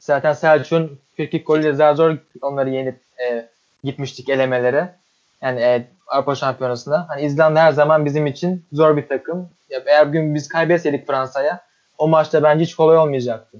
Zaten 0.00 0.32
Selçuk'un 0.32 0.98
42 1.16 1.44
golüyle 1.44 1.72
zar 1.72 1.94
zor 1.94 2.16
onları 2.42 2.70
yenip 2.70 3.00
e, 3.22 3.48
gitmiştik 3.84 4.28
elemelere. 4.28 4.94
Yani 5.42 5.60
e, 5.60 5.88
Avrupa 6.06 6.34
Şampiyonası'na. 6.34 7.08
Hani 7.08 7.22
İzlanda 7.22 7.62
her 7.62 7.72
zaman 7.72 8.04
bizim 8.04 8.26
için 8.26 8.64
zor 8.72 8.96
bir 8.96 9.08
takım. 9.08 9.48
Ya, 9.70 9.82
eğer 9.86 10.08
bugün 10.08 10.34
biz 10.34 10.48
kaybetseydik 10.48 11.06
Fransa'ya 11.06 11.60
o 11.98 12.08
maçta 12.08 12.42
bence 12.42 12.64
hiç 12.64 12.74
kolay 12.74 12.98
olmayacaktı. 12.98 13.58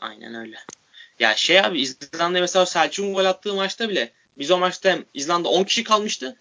Aynen 0.00 0.34
öyle. 0.34 0.56
Ya 1.18 1.34
şey 1.36 1.60
abi 1.60 1.80
İzlanda 1.80 2.40
mesela 2.40 2.66
Selçuk'un 2.66 3.14
gol 3.14 3.24
attığı 3.24 3.54
maçta 3.54 3.88
bile 3.88 4.10
biz 4.38 4.50
o 4.50 4.58
maçta 4.58 4.98
İzlanda 5.14 5.48
10 5.48 5.64
kişi 5.64 5.84
kalmıştı 5.84 6.36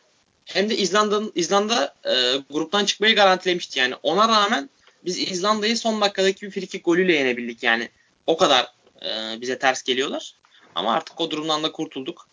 hem 0.53 0.70
de 0.70 0.77
İzlanda'nın 0.77 1.32
İzlanda 1.36 1.94
e, 2.06 2.13
gruptan 2.50 2.86
çıkmayı 2.86 3.15
garantilemişti. 3.15 3.80
Yani 3.80 3.93
ona 4.04 4.28
rağmen 4.28 4.69
biz 5.06 5.32
İzlanda'yı 5.32 5.78
son 5.78 6.02
dakikadaki 6.02 6.45
bir 6.45 6.52
frikik 6.52 6.86
golüyle 6.86 7.13
yenebildik. 7.13 7.63
Yani 7.63 7.89
o 8.28 8.38
kadar 8.38 8.67
e, 9.02 9.41
bize 9.41 9.60
ters 9.60 9.84
geliyorlar. 9.84 10.34
Ama 10.76 10.93
artık 10.93 11.21
o 11.21 11.32
durumdan 11.32 11.63
da 11.63 11.71
kurtulduk. 11.71 12.28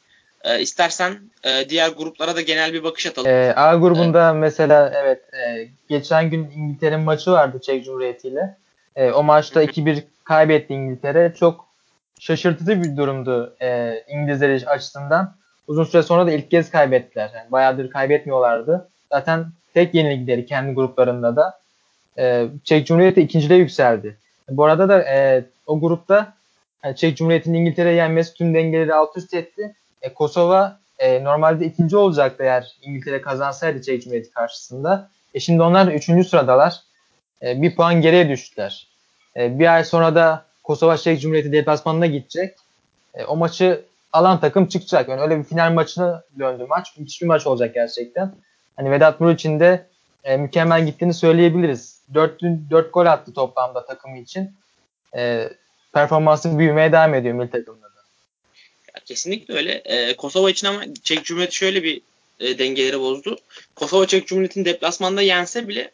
E, 0.45 0.61
istersen 0.61 1.19
e, 1.45 1.69
diğer 1.69 1.89
gruplara 1.89 2.37
da 2.37 2.41
genel 2.41 2.73
bir 2.73 2.85
bakış 2.85 3.07
atalım. 3.07 3.31
E, 3.31 3.55
A 3.55 3.75
grubunda 3.77 4.31
e, 4.31 4.33
mesela 4.33 4.93
evet 4.95 5.35
e, 5.35 5.69
geçen 5.89 6.31
gün 6.31 6.51
İngiltere'nin 6.51 7.05
maçı 7.05 7.31
vardı 7.31 7.61
Çek 7.63 7.85
Cumhuriyeti 7.85 8.29
ile. 8.29 8.57
E, 8.97 9.11
o 9.11 9.23
maçta 9.23 9.65
2-1 9.65 10.03
kaybetti 10.25 10.75
İngiltere. 10.75 11.35
Çok 11.39 11.67
şaşırtıcı 12.21 12.83
bir 12.83 12.97
durumdu 12.97 13.57
e, 13.63 14.01
İngilizler 14.09 14.63
açısından. 14.63 15.37
Uzun 15.69 15.85
süre 15.85 16.03
sonra 16.03 16.27
da 16.27 16.33
ilk 16.33 16.51
kez 16.51 16.71
kaybettiler. 16.71 17.31
Yani 17.35 17.53
bayağıdır 17.53 17.91
kaybetmiyorlardı. 17.91 18.89
Zaten 19.13 19.47
tek 19.75 19.95
yenilgileri 19.95 20.47
kendi 20.47 20.75
gruplarında 20.75 21.37
da. 21.37 21.59
E, 22.19 22.47
Çek 22.65 22.87
Cumhuriyeti 22.87 23.21
ikinciliğe 23.21 23.59
yükseldi. 23.59 24.17
Bu 24.49 24.65
arada 24.65 24.89
da 24.89 25.03
e, 25.03 25.45
o 25.67 25.81
grupta 25.81 26.33
yani 26.85 26.97
Çek 26.97 27.17
Cumhuriyeti'nin 27.17 27.59
İngiltere'ye 27.59 27.95
yenmesi 27.95 28.35
tüm 28.35 28.55
dengeleri 28.55 28.95
alt 28.95 29.17
üst 29.17 29.35
etti. 29.35 29.75
E, 30.03 30.15
Kosova 30.15 30.79
e, 30.99 31.25
normalde 31.25 31.67
ikinci 31.67 31.97
olacaktı 31.97 32.43
eğer 32.43 32.77
İngiltere 32.83 33.21
kazansaydı 33.21 33.83
Çek 33.83 34.03
Cumhuriyeti 34.03 34.31
karşısında. 34.31 35.09
E 35.35 35.41
şimdi 35.41 35.63
onlar 35.63 35.87
üçüncü 35.87 36.29
sıradalar. 36.29 36.81
E, 37.43 37.63
bir 37.63 37.77
puan 37.77 38.01
geriye 38.01 38.29
düştüler. 38.29 38.87
E, 39.37 39.59
bir 39.59 39.75
ay 39.75 39.85
sonra 39.85 40.15
da 40.15 40.45
Kosova 40.65 40.97
Çek 40.97 41.21
Cumhuriyeti 41.21 41.53
deplasmanına 41.53 42.07
gidecek. 42.07 42.55
E, 43.15 43.25
o 43.25 43.37
maçı 43.37 43.85
alan 44.17 44.41
takım 44.41 44.67
çıkacak. 44.67 45.09
Yani 45.09 45.21
öyle 45.21 45.39
bir 45.39 45.45
final 45.45 45.73
maçına 45.73 46.25
döndü 46.39 46.67
maç. 46.69 46.97
Müthiş 46.97 47.23
bir 47.23 47.27
maç 47.27 47.47
olacak 47.47 47.75
gerçekten. 47.75 48.35
Hani 48.77 48.91
Vedat 48.91 49.21
Mur 49.21 49.31
için 49.31 49.61
de 49.61 49.87
e, 50.25 50.37
mükemmel 50.37 50.87
gittiğini 50.87 51.15
söyleyebiliriz. 51.15 52.01
4, 52.15 52.43
4 52.43 52.93
gol 52.93 53.07
attı 53.07 53.33
toplamda 53.35 53.87
takımı 53.87 54.19
için. 54.19 54.51
E, 55.17 55.49
performansı 55.93 56.59
büyümeye 56.59 56.93
devam 56.93 57.15
ediyor 57.15 57.35
milli 57.35 57.51
takımda 57.51 57.87
da. 57.87 58.01
Ya, 58.95 59.01
kesinlikle 59.05 59.55
öyle. 59.55 59.73
E, 59.73 60.17
Kosova 60.17 60.51
için 60.51 60.67
ama 60.67 60.83
Çek 61.03 61.25
Cumhuriyeti 61.25 61.57
şöyle 61.57 61.83
bir 61.83 62.01
e, 62.41 62.59
dengeleri 62.59 63.01
bozdu. 63.01 63.39
Kosova 63.75 64.07
Çek 64.07 64.27
Cumhuriyeti'nin 64.27 64.65
deplasmanda 64.65 65.23
yense 65.23 65.69
bile 65.69 65.91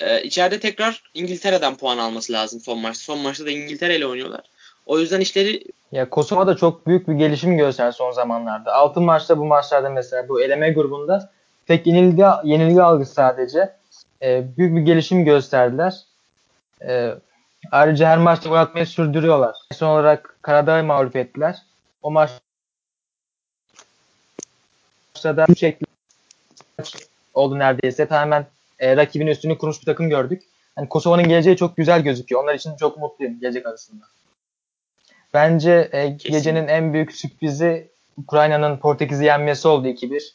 e, 0.00 0.22
içeride 0.22 0.60
tekrar 0.60 1.02
İngiltere'den 1.14 1.76
puan 1.76 1.98
alması 1.98 2.32
lazım 2.32 2.60
son 2.60 2.78
maçta. 2.78 3.04
Son 3.04 3.18
maçta 3.18 3.46
da 3.46 3.50
İngiltere 3.50 3.96
ile 3.96 4.06
oynuyorlar. 4.06 4.40
O 4.86 4.98
yüzden 4.98 5.20
işleri 5.20 5.64
ya 5.92 6.10
Kosova 6.10 6.46
da 6.46 6.56
çok 6.56 6.86
büyük 6.86 7.08
bir 7.08 7.14
gelişim 7.14 7.56
gösterdi 7.56 7.92
son 7.92 8.12
zamanlarda. 8.12 8.72
Altın 8.74 9.02
maçta 9.02 9.38
bu 9.38 9.44
maçlarda 9.44 9.90
mesela 9.90 10.28
bu 10.28 10.42
eleme 10.42 10.72
grubunda 10.72 11.30
tek 11.66 11.86
yenilgi, 11.86 12.24
yenilgi 12.44 12.82
algısı 12.82 13.14
sadece. 13.14 13.76
E, 14.22 14.56
büyük 14.56 14.76
bir 14.76 14.80
gelişim 14.80 15.24
gösterdiler. 15.24 16.00
E, 16.82 17.14
ayrıca 17.70 18.08
her 18.08 18.18
maçta 18.18 18.48
gol 18.48 18.56
atmayı 18.56 18.86
sürdürüyorlar. 18.86 19.56
Son 19.72 19.88
olarak 19.88 20.36
Karadağ'ı 20.42 20.84
mağlup 20.84 21.16
ettiler. 21.16 21.62
O 22.02 22.10
maçta 22.10 22.40
da 25.24 25.46
şekli 25.56 25.86
oldu 27.34 27.58
neredeyse. 27.58 28.06
Tamamen 28.06 28.46
e, 28.78 28.96
rakibin 28.96 29.26
üstünü 29.26 29.58
kurmuş 29.58 29.80
bir 29.80 29.86
takım 29.86 30.08
gördük. 30.08 30.42
Yani 30.78 30.88
Kosova'nın 30.88 31.28
geleceği 31.28 31.56
çok 31.56 31.76
güzel 31.76 32.02
gözüküyor. 32.02 32.42
Onlar 32.42 32.54
için 32.54 32.76
çok 32.76 32.98
mutluyum 32.98 33.40
gelecek 33.40 33.66
arasında. 33.66 34.04
Bence 35.34 35.88
e, 35.92 36.08
gecenin 36.08 36.68
en 36.68 36.92
büyük 36.92 37.12
sürprizi 37.12 37.88
Ukrayna'nın 38.18 38.76
Portekiz'i 38.76 39.24
yenmesi 39.24 39.68
oldu 39.68 39.88
2-1. 39.88 40.32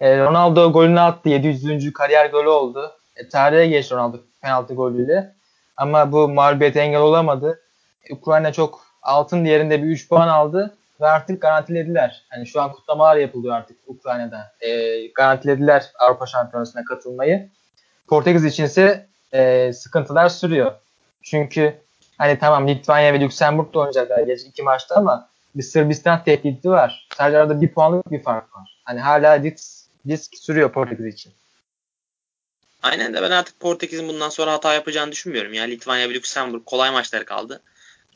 E, 0.00 0.18
Ronaldo 0.18 0.72
golünü 0.72 1.00
attı. 1.00 1.28
700. 1.28 1.92
kariyer 1.92 2.30
golü 2.30 2.48
oldu. 2.48 2.92
E, 3.16 3.28
tarihe 3.28 3.66
geçti 3.66 3.94
Ronaldo 3.94 4.16
penaltı 4.40 4.74
golüyle. 4.74 5.32
Ama 5.76 6.12
bu 6.12 6.28
mağlubiyete 6.28 6.80
engel 6.80 7.00
olamadı. 7.00 7.60
E, 8.04 8.14
Ukrayna 8.14 8.52
çok 8.52 8.86
altın 9.02 9.44
değerinde 9.44 9.82
bir 9.82 9.88
3 9.88 10.08
puan 10.08 10.28
aldı 10.28 10.76
ve 11.00 11.06
artık 11.06 11.42
garantilediler. 11.42 12.22
Yani 12.32 12.46
şu 12.46 12.62
an 12.62 12.72
kutlamalar 12.72 13.16
yapılıyor 13.16 13.54
artık 13.54 13.76
Ukrayna'da. 13.86 14.52
E, 14.60 15.06
garantilediler 15.06 15.90
Avrupa 15.98 16.26
Şampiyonası'na 16.26 16.84
katılmayı. 16.84 17.48
Portekiz 18.08 18.44
için 18.44 18.64
ise 18.64 19.06
e, 19.32 19.72
sıkıntılar 19.72 20.28
sürüyor. 20.28 20.72
Çünkü 21.22 21.74
Hani 22.22 22.38
tamam 22.38 22.68
Litvanya 22.68 23.14
ve 23.14 23.20
Lüksemburg 23.20 23.74
da 23.74 23.78
oynayacaklar 23.78 24.18
geç 24.18 24.40
iki 24.40 24.62
maçta 24.62 24.94
ama 24.94 25.28
bir 25.54 25.62
Sırbistan 25.62 26.24
tehdidi 26.24 26.70
var. 26.70 27.08
Sadece 27.16 27.38
arada 27.38 27.60
bir 27.60 27.72
puanlık 27.72 28.10
bir 28.10 28.22
fark 28.22 28.56
var. 28.56 28.78
Hani 28.84 29.00
hala 29.00 29.38
risk, 29.38 29.64
risk 30.06 30.38
sürüyor 30.38 30.72
Portekiz 30.72 31.06
için. 31.06 31.32
Aynen 32.82 33.14
de 33.14 33.22
ben 33.22 33.30
artık 33.30 33.60
Portekiz'in 33.60 34.08
bundan 34.08 34.28
sonra 34.28 34.52
hata 34.52 34.74
yapacağını 34.74 35.12
düşünmüyorum. 35.12 35.52
Yani 35.52 35.70
Litvanya 35.70 36.08
ve 36.08 36.14
Lüksemburg 36.14 36.64
kolay 36.64 36.90
maçları 36.90 37.24
kaldı. 37.24 37.62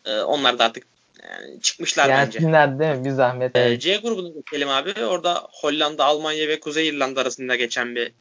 Ee, 0.04 0.20
onlar 0.20 0.58
da 0.58 0.64
artık 0.64 0.86
yani 1.22 1.60
çıkmışlar 1.60 2.08
yani 2.08 2.26
bence. 2.26 2.38
Yensinler 2.38 2.78
değil 2.78 2.94
mi? 2.94 3.04
Bir 3.04 3.10
zahmet. 3.10 3.56
Ee, 3.56 3.78
C 3.78 3.96
grubuna 3.96 4.28
geçelim 4.28 4.68
abi. 4.68 5.04
Orada 5.04 5.48
Hollanda, 5.52 6.04
Almanya 6.04 6.48
ve 6.48 6.60
Kuzey 6.60 6.88
İrlanda 6.88 7.20
arasında 7.20 7.56
geçen 7.56 7.94
bir 7.96 8.12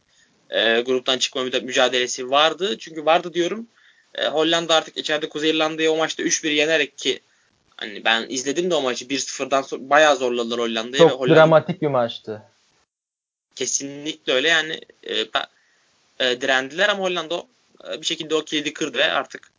e, 0.50 0.80
gruptan 0.80 1.18
çıkma 1.18 1.42
mücadelesi 1.42 2.30
vardı. 2.30 2.78
Çünkü 2.78 3.04
vardı 3.04 3.34
diyorum 3.34 3.66
E, 4.16 4.26
Hollanda 4.26 4.74
artık 4.74 4.96
içeride 4.96 5.28
Kuzey 5.28 5.50
İrlanda'yı 5.50 5.92
o 5.92 5.96
maçta 5.96 6.22
3-1 6.22 6.48
yenerek 6.48 6.98
ki 6.98 7.20
hani 7.76 8.04
ben 8.04 8.26
izledim 8.28 8.70
de 8.70 8.74
o 8.74 8.82
maçı 8.82 9.04
1-0'dan 9.04 9.62
sonra 9.62 9.90
bayağı 9.90 10.16
zorladılar 10.16 10.60
Hollanda'yı. 10.60 10.98
Çok 10.98 11.10
ve 11.10 11.14
Hollanda 11.14 11.36
dramatik 11.36 11.82
bir 11.82 11.86
maçtı. 11.86 12.42
kesinlikle 13.54 14.32
öyle 14.32 14.48
yani 14.48 14.80
e, 15.02 15.14
e, 16.20 16.40
direndiler 16.40 16.88
ama 16.88 17.02
Hollanda 17.02 17.42
e, 17.88 18.00
bir 18.00 18.06
şekilde 18.06 18.34
o 18.34 18.44
kilidi 18.44 18.72
kırdı 18.72 18.98
ve 18.98 19.12
artık 19.12 19.50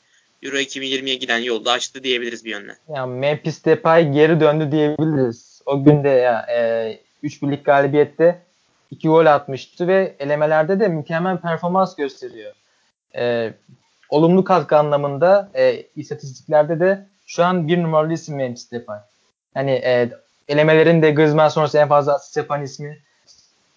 Euro 0.44 0.56
2020'ye 0.56 1.16
giden 1.16 1.38
yolda 1.38 1.72
açtı 1.72 2.04
diyebiliriz 2.04 2.46
bir 2.46 2.52
yönle. 2.52 2.78
Yani 2.96 3.14
Memphis 3.14 3.66
Depay 3.66 4.12
geri 4.12 4.40
döndü 4.40 4.72
diyebiliriz. 4.72 5.62
O 5.66 5.84
günde 5.84 6.10
ya 6.10 6.46
e, 6.52 7.00
3 7.24 7.42
birlik 7.42 7.66
galibiyette 7.66 8.42
2 8.92 9.08
gol 9.08 9.26
atmıştı 9.26 9.88
ve 9.88 10.16
elemelerde 10.20 10.80
de 10.80 10.88
mükemmel 10.88 11.38
performans 11.38 11.96
gösteriyor. 11.96 12.54
E, 13.16 13.54
olumlu 14.10 14.44
katkı 14.44 14.78
anlamında 14.78 15.50
e, 15.56 15.84
istatistiklerde 15.96 16.80
de 16.80 17.06
şu 17.26 17.44
an 17.46 17.68
bir 17.68 17.84
numaralı 17.84 18.14
isim 18.14 18.36
Memphis 18.36 18.72
Depay. 18.72 19.00
Yani 19.56 19.72
e, 19.72 20.10
elemelerin 20.48 21.02
de 21.02 21.12
Griezmann 21.12 21.50
sonrası 21.50 21.78
en 21.78 21.88
fazla 21.88 22.16
asist 22.16 22.38
yapan 22.38 22.64
ismi. 22.64 23.00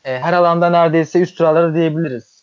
E, 0.05 0.19
her 0.19 0.33
alanda 0.33 0.71
neredeyse 0.71 1.21
üst 1.21 1.37
sıraları 1.37 1.75
diyebiliriz. 1.75 2.43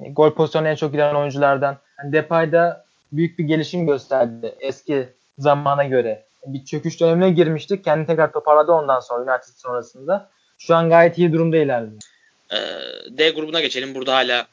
E, 0.00 0.10
gol 0.10 0.30
pozisyonu 0.34 0.68
en 0.68 0.74
çok 0.74 0.92
giren 0.92 1.14
oyunculardan. 1.14 1.76
Yani 1.98 2.12
Depay 2.12 2.52
da 2.52 2.84
büyük 3.12 3.38
bir 3.38 3.44
gelişim 3.44 3.86
gösterdi 3.86 4.54
eski 4.60 5.08
zamana 5.38 5.84
göre. 5.84 6.24
Bir 6.46 6.64
çöküş 6.64 7.00
dönemine 7.00 7.30
girmiştik. 7.30 7.84
Kendini 7.84 8.06
tekrar 8.06 8.32
toparladı 8.32 8.72
ondan 8.72 9.00
sonra 9.00 9.32
United 9.32 9.54
sonrasında. 9.56 10.30
Şu 10.58 10.74
an 10.74 10.88
gayet 10.88 11.18
iyi 11.18 11.32
durumda 11.32 11.56
ilerliyor. 11.56 12.02
E, 12.50 12.58
D 13.18 13.30
grubuna 13.30 13.60
geçelim. 13.60 13.94
Burada 13.94 14.14
hala 14.14 14.46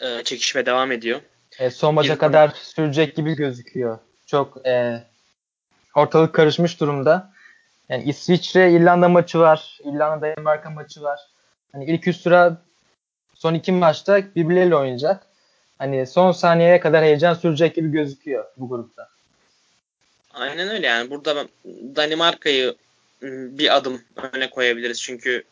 e, 0.00 0.24
çekişme 0.24 0.66
devam 0.66 0.92
ediyor. 0.92 1.20
E, 1.58 1.70
son 1.70 1.94
maça 1.94 2.18
kadar 2.18 2.48
sürecek 2.48 3.16
gibi 3.16 3.36
gözüküyor. 3.36 3.98
Çok 4.26 4.66
e, 4.66 5.02
ortalık 5.94 6.34
karışmış 6.34 6.80
durumda. 6.80 7.32
Yani 7.88 8.04
İsviçre 8.04 8.72
İrlanda 8.72 9.08
maçı 9.08 9.38
var. 9.38 9.78
İrlanda 9.84 10.26
Danimarka 10.26 10.70
maçı 10.70 11.02
var. 11.02 11.20
Hani 11.72 11.84
ilk 11.84 12.08
üst 12.08 12.22
sıra 12.22 12.62
son 13.34 13.54
iki 13.54 13.72
maçta 13.72 14.22
birbirleriyle 14.36 14.76
oynayacak. 14.76 15.26
Hani 15.78 16.06
son 16.06 16.32
saniyeye 16.32 16.80
kadar 16.80 17.04
heyecan 17.04 17.34
sürecek 17.34 17.74
gibi 17.74 17.90
gözüküyor 17.90 18.44
bu 18.56 18.68
grupta. 18.68 19.08
Aynen 20.34 20.68
öyle 20.68 20.86
yani. 20.86 21.10
Burada 21.10 21.46
Danimarka'yı 21.96 22.74
m, 23.20 23.58
bir 23.58 23.76
adım 23.76 24.02
öne 24.32 24.50
koyabiliriz. 24.50 25.02
Çünkü 25.02 25.44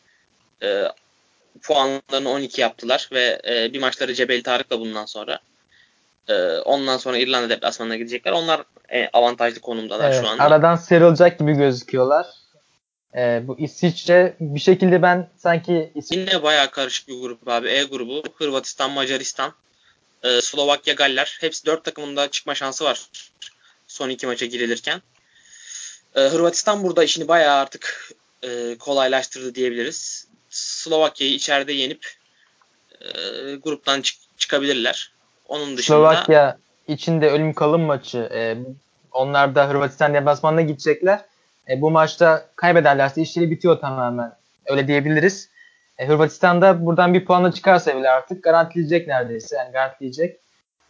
e, 0.63 0.83
puanlarını 1.61 2.29
12 2.29 2.61
yaptılar 2.61 3.09
ve 3.11 3.41
e, 3.47 3.73
bir 3.73 3.79
maçları 3.79 4.13
Cebel 4.13 4.43
Tarık'la 4.43 4.79
bundan 4.79 5.05
sonra. 5.05 5.39
E, 6.27 6.33
ondan 6.57 6.97
sonra 6.97 7.17
İrlanda 7.17 7.49
deplasmanına 7.49 7.95
gidecekler. 7.95 8.31
Onlar 8.31 8.63
e, 8.89 9.09
avantajlı 9.13 9.59
konumdalar 9.61 10.11
Evet, 10.11 10.21
şu 10.21 10.27
anda. 10.27 10.43
aradan 10.43 10.75
sıyrılacak 10.75 11.39
gibi 11.39 11.53
gözüküyorlar. 11.53 12.27
E, 13.15 13.41
bu 13.47 13.59
İsviçre 13.59 14.35
bir 14.39 14.59
şekilde 14.59 15.01
ben 15.01 15.29
sanki 15.37 15.91
İsviçre 15.95 16.21
Yine 16.21 16.43
bayağı 16.43 16.71
karışık 16.71 17.07
bir 17.07 17.19
grup 17.21 17.47
abi. 17.47 17.67
E 17.69 17.83
grubu. 17.83 18.23
Hırvatistan, 18.35 18.91
Macaristan, 18.91 19.53
e, 20.23 20.41
Slovakya, 20.41 20.93
Galler. 20.93 21.37
Hepsi 21.41 21.65
dört 21.65 21.83
takımın 21.85 22.15
da 22.15 22.31
çıkma 22.31 22.55
şansı 22.55 22.83
var. 22.85 23.07
Son 23.87 24.09
iki 24.09 24.27
maça 24.27 24.45
girilirken. 24.45 25.01
E, 26.15 26.21
Hırvatistan 26.21 26.83
burada 26.83 27.03
işini 27.03 27.27
bayağı 27.27 27.57
artık 27.57 28.11
e, 28.43 28.77
kolaylaştırdı 28.79 29.55
diyebiliriz. 29.55 30.27
Slovakya'yı 30.49 31.33
içeride 31.33 31.73
yenip 31.73 32.13
e, 33.01 33.09
gruptan 33.55 34.01
çık- 34.01 34.19
çıkabilirler. 34.37 35.12
Onun 35.47 35.77
dışında 35.77 35.97
Slovakya 35.97 36.57
içinde 36.87 37.29
ölüm 37.29 37.53
kalım 37.53 37.81
maçı. 37.81 38.29
E, 38.33 38.57
onlar 39.11 39.55
da 39.55 39.69
Hırvatistan 39.69 40.13
deplasmanına 40.13 40.61
gidecekler. 40.61 41.19
E, 41.69 41.81
bu 41.81 41.91
maçta 41.91 42.45
kaybederlerse 42.55 43.21
işleri 43.21 43.51
bitiyor 43.51 43.79
tamamen. 43.79 44.31
Öyle 44.65 44.87
diyebiliriz. 44.87 45.49
E, 45.97 46.07
Hırvatistan 46.07 46.61
da 46.61 46.85
buradan 46.85 47.13
bir 47.13 47.25
puanla 47.25 47.51
çıkarsa 47.51 47.97
bile 47.97 48.09
artık 48.09 48.43
garantileyecek 48.43 49.07
neredeyse. 49.07 49.55
Yani 49.55 49.71
garantileyecek. 49.71 50.39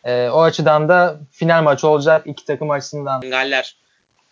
E, 0.04 0.30
o 0.30 0.42
açıdan 0.42 0.90
da 0.90 1.20
final 1.32 1.64
maçı 1.64 1.88
olacak 1.88 2.28
iki 2.28 2.46
takım 2.46 2.72
açısından. 2.72 3.22
Galler 3.22 3.76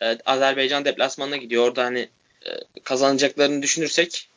e, 0.01 0.17
Azerbaycan 0.25 0.85
deplasmanına 0.85 1.37
gidiyor. 1.37 1.67
Orada 1.67 1.83
hani 1.83 1.99
e, 2.45 2.49
kazanacaklarını 2.83 3.61
düşünürsek 3.61 4.29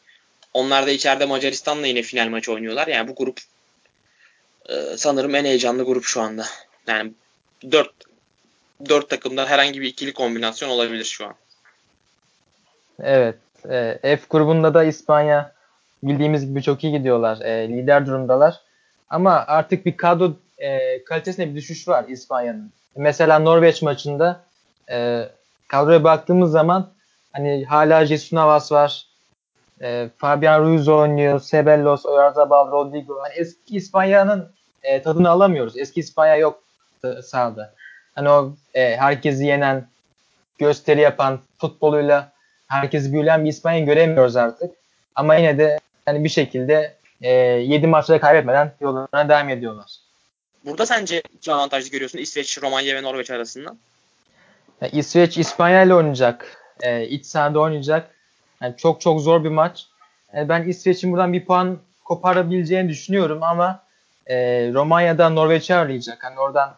onlar 0.54 0.86
da 0.86 0.90
içeride 0.90 1.26
Macaristan'la 1.26 1.86
yine 1.86 2.02
final 2.02 2.28
maçı 2.28 2.52
oynuyorlar. 2.52 2.86
Yani 2.86 3.08
bu 3.08 3.14
grup 3.14 3.40
e, 4.68 4.96
sanırım 4.96 5.34
en 5.34 5.44
heyecanlı 5.44 5.84
grup 5.84 6.04
şu 6.04 6.20
anda. 6.20 6.44
Yani 6.86 7.12
dört 7.70 7.90
dört 8.88 9.10
takımda 9.10 9.46
herhangi 9.46 9.80
bir 9.80 9.86
ikili 9.86 10.12
kombinasyon 10.12 10.68
olabilir 10.68 11.04
şu 11.04 11.26
an. 11.26 11.34
Evet. 13.02 13.36
E, 13.70 13.98
F 14.02 14.20
grubunda 14.30 14.74
da 14.74 14.84
İspanya 14.84 15.52
bildiğimiz 16.02 16.46
gibi 16.46 16.62
çok 16.62 16.84
iyi 16.84 16.92
gidiyorlar. 16.92 17.40
E, 17.40 17.68
lider 17.68 18.06
durumdalar. 18.06 18.60
Ama 19.10 19.44
artık 19.46 19.86
bir 19.86 19.96
kadro 19.96 20.32
e, 20.58 21.04
kalitesinde 21.04 21.50
bir 21.50 21.54
düşüş 21.54 21.88
var 21.88 22.04
İspanya'nın. 22.08 22.72
Mesela 22.96 23.38
Norveç 23.38 23.82
maçında 23.82 24.40
e, 24.90 25.28
kadroya 25.68 26.04
baktığımız 26.04 26.50
zaman 26.50 26.90
hani 27.32 27.64
hala 27.64 28.06
Jesus 28.06 28.32
Navas 28.32 28.72
var. 28.72 29.06
E, 29.84 30.08
Fabian 30.18 30.60
Ruiz 30.60 30.88
oynuyor. 30.88 31.40
Ceballos, 31.40 32.06
Oyarzabal, 32.06 32.72
Rodrigo. 32.72 33.18
Hani 33.22 33.34
eski 33.34 33.76
İspanya'nın 33.76 34.48
e, 34.82 35.02
tadını 35.02 35.30
alamıyoruz. 35.30 35.78
Eski 35.78 36.00
İspanya 36.00 36.36
yok 36.36 36.62
sahada. 37.22 37.74
Hani 38.14 38.28
o 38.28 38.54
e, 38.74 38.96
herkesi 38.96 39.44
yenen, 39.44 39.86
gösteri 40.58 41.00
yapan, 41.00 41.40
futboluyla 41.58 42.32
herkesi 42.66 43.12
büyülen 43.12 43.44
bir 43.44 43.50
İspanya 43.50 43.80
göremiyoruz 43.80 44.36
artık. 44.36 44.74
Ama 45.14 45.34
yine 45.34 45.58
de 45.58 45.78
yani 46.06 46.24
bir 46.24 46.28
şekilde 46.28 46.96
e, 47.22 47.30
7 47.30 47.86
maçta 47.86 48.20
kaybetmeden 48.20 48.72
yollarına 48.80 49.28
devam 49.28 49.48
ediyorlar. 49.48 49.90
Burada 50.64 50.86
sence 50.86 51.22
kim 51.40 51.52
avantajlı 51.52 51.90
görüyorsun 51.90 52.18
İsveç, 52.18 52.62
Romanya 52.62 52.96
ve 52.96 53.02
Norveç 53.02 53.30
arasında? 53.30 53.76
Yani 54.80 54.92
İsveç 54.92 55.38
İspanya 55.38 55.82
ile 55.82 55.94
oynayacak. 55.94 56.56
E, 56.82 57.06
iç 57.06 57.26
sahada 57.26 57.60
oynayacak. 57.60 58.13
Yani 58.64 58.76
çok 58.76 59.00
çok 59.00 59.20
zor 59.20 59.44
bir 59.44 59.48
maç. 59.48 59.86
E, 60.36 60.48
ben 60.48 60.62
İsveç'in 60.62 61.12
buradan 61.12 61.32
bir 61.32 61.44
puan 61.44 61.78
koparabileceğini 62.04 62.88
düşünüyorum 62.88 63.42
ama 63.42 63.82
e, 64.26 64.36
Romanya'da 64.72 65.28
Norveç'i 65.28 65.74
ağırlayacak. 65.74 66.24
Hani 66.24 66.38
oradan 66.38 66.74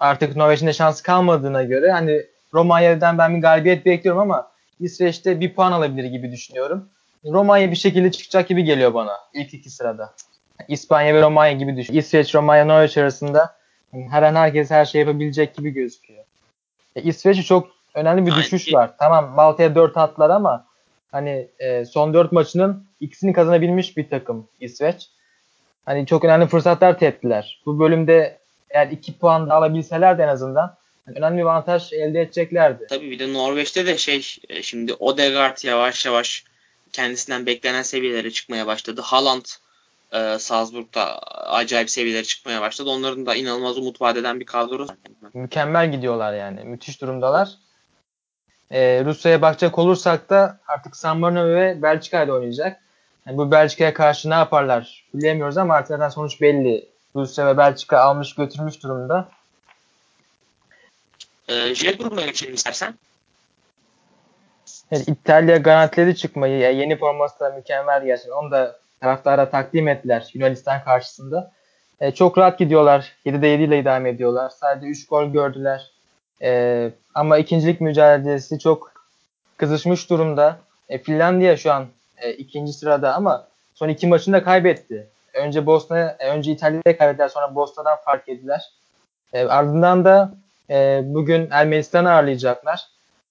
artık 0.00 0.36
Norveç'in 0.36 0.66
de 0.66 0.72
şansı 0.72 1.02
kalmadığına 1.02 1.62
göre 1.62 1.92
hani 1.92 2.22
Romanya'dan 2.54 3.18
ben 3.18 3.36
bir 3.36 3.42
galibiyet 3.42 3.86
bekliyorum 3.86 4.20
ama 4.20 4.50
İsveç'te 4.80 5.40
bir 5.40 5.54
puan 5.54 5.72
alabilir 5.72 6.04
gibi 6.04 6.32
düşünüyorum. 6.32 6.88
Romanya 7.24 7.70
bir 7.70 7.76
şekilde 7.76 8.12
çıkacak 8.12 8.48
gibi 8.48 8.64
geliyor 8.64 8.94
bana 8.94 9.12
ilk 9.34 9.54
iki 9.54 9.70
sırada. 9.70 10.14
İspanya 10.68 11.14
ve 11.14 11.22
Romanya 11.22 11.52
gibi 11.52 11.76
düşün. 11.76 11.94
İsveç, 11.94 12.34
Romanya, 12.34 12.64
Norveç 12.64 12.98
arasında 12.98 13.56
her 14.10 14.22
an 14.22 14.34
herkes 14.34 14.70
her 14.70 14.84
şey 14.84 15.00
yapabilecek 15.00 15.54
gibi 15.56 15.70
gözüküyor. 15.70 16.24
E, 16.96 17.02
İsveç'e 17.02 17.42
çok 17.42 17.68
önemli 17.94 18.26
bir 18.26 18.30
Aynen. 18.32 18.42
düşüş 18.42 18.74
var. 18.74 18.90
Tamam 18.98 19.28
Malta'ya 19.28 19.74
4 19.74 19.96
attılar 19.96 20.30
ama 20.30 20.69
hani 21.12 21.48
e, 21.58 21.84
son 21.84 22.14
4 22.14 22.32
maçının 22.32 22.84
ikisini 23.00 23.32
kazanabilmiş 23.32 23.96
bir 23.96 24.08
takım 24.10 24.48
İsveç. 24.60 25.08
Hani 25.86 26.06
çok 26.06 26.24
önemli 26.24 26.46
fırsatlar 26.46 26.98
teptiler. 26.98 27.60
Bu 27.66 27.78
bölümde 27.78 28.38
eğer 28.70 28.86
2 28.86 29.18
puan 29.18 29.50
da 29.50 29.54
alabilselerdi 29.54 30.22
en 30.22 30.28
azından 30.28 30.76
hani 31.06 31.18
önemli 31.18 31.38
bir 31.38 31.42
avantaj 31.42 31.92
elde 31.92 32.20
edeceklerdi. 32.20 32.86
Tabii 32.88 33.10
bir 33.10 33.18
de 33.18 33.32
Norveç'te 33.32 33.86
de 33.86 33.98
şey 33.98 34.36
e, 34.48 34.62
şimdi 34.62 34.94
Odegaard 34.94 35.64
yavaş 35.64 36.06
yavaş 36.06 36.44
kendisinden 36.92 37.46
beklenen 37.46 37.82
seviyelere 37.82 38.30
çıkmaya 38.30 38.66
başladı. 38.66 39.00
Haaland 39.04 39.44
e, 40.12 40.38
Salzburg'da 40.38 41.18
acayip 41.48 41.90
seviyelere 41.90 42.24
çıkmaya 42.24 42.60
başladı. 42.60 42.90
Onların 42.90 43.26
da 43.26 43.34
inanılmaz 43.34 43.78
umut 43.78 44.00
vadeden 44.00 44.40
bir 44.40 44.46
kadro. 44.46 44.86
Mükemmel 45.34 45.92
gidiyorlar 45.92 46.34
yani. 46.34 46.64
Müthiş 46.64 47.00
durumdalar. 47.00 47.48
Ee, 48.70 49.02
Rusya'ya 49.04 49.42
bakacak 49.42 49.78
olursak 49.78 50.30
da 50.30 50.58
artık 50.68 50.96
San 50.96 51.18
Marino 51.18 51.46
ve 51.46 51.82
Belçika 51.82 52.22
ile 52.22 52.32
oynayacak. 52.32 52.80
Yani 53.26 53.38
bu 53.38 53.50
Belçika'ya 53.50 53.94
karşı 53.94 54.30
ne 54.30 54.34
yaparlar 54.34 55.04
bilemiyoruz 55.14 55.58
ama 55.58 55.74
artık 55.74 55.88
zaten 55.88 56.08
sonuç 56.08 56.40
belli. 56.40 56.88
Rusya 57.16 57.46
ve 57.46 57.56
Belçika 57.56 57.98
almış 57.98 58.34
götürmüş 58.34 58.82
durumda. 58.82 59.28
E, 61.48 61.74
J 61.74 61.92
grubuna 61.92 62.22
geçelim 62.22 62.54
istersen. 62.54 62.94
Evet, 64.92 65.08
İtalya 65.08 65.56
garantiledi 65.56 66.16
çıkmayı. 66.16 66.58
Yani 66.58 66.76
yeni 66.76 66.98
forması 66.98 67.40
da 67.40 67.50
mükemmel 67.50 68.04
gerçekten. 68.04 68.32
Onu 68.32 68.50
da 68.50 68.78
taraftara 69.00 69.50
takdim 69.50 69.88
ettiler 69.88 70.30
Yunanistan 70.34 70.84
karşısında. 70.84 71.52
E, 72.00 72.10
çok 72.10 72.38
rahat 72.38 72.58
gidiyorlar. 72.58 73.16
7'de 73.26 73.46
7 73.46 73.62
ile 73.62 73.78
idame 73.78 74.10
ediyorlar. 74.10 74.50
Sadece 74.50 74.86
3 74.86 75.06
gol 75.06 75.26
gördüler. 75.26 75.89
E, 76.42 76.90
ama 77.14 77.38
ikincilik 77.38 77.80
mücadelesi 77.80 78.58
çok 78.58 78.92
kızışmış 79.56 80.10
durumda. 80.10 80.58
E, 80.88 80.98
Finlandiya 80.98 81.56
şu 81.56 81.72
an 81.72 81.86
e, 82.16 82.32
ikinci 82.32 82.72
sırada 82.72 83.14
ama 83.14 83.46
son 83.74 83.88
iki 83.88 84.06
maçını 84.06 84.34
da 84.34 84.42
kaybetti. 84.42 85.08
Önce 85.34 85.66
Bosna, 85.66 86.16
e, 86.18 86.28
önce 86.30 86.52
İtalya'da 86.52 86.96
kaybettiler 86.96 87.28
sonra 87.28 87.54
Bosna'dan 87.54 87.96
fark 88.04 88.28
ettiler. 88.28 88.70
E, 89.32 89.44
ardından 89.44 90.04
da 90.04 90.34
e, 90.70 91.00
bugün 91.04 91.48
Ermenistan'ı 91.50 92.12
ağırlayacaklar. 92.12 92.86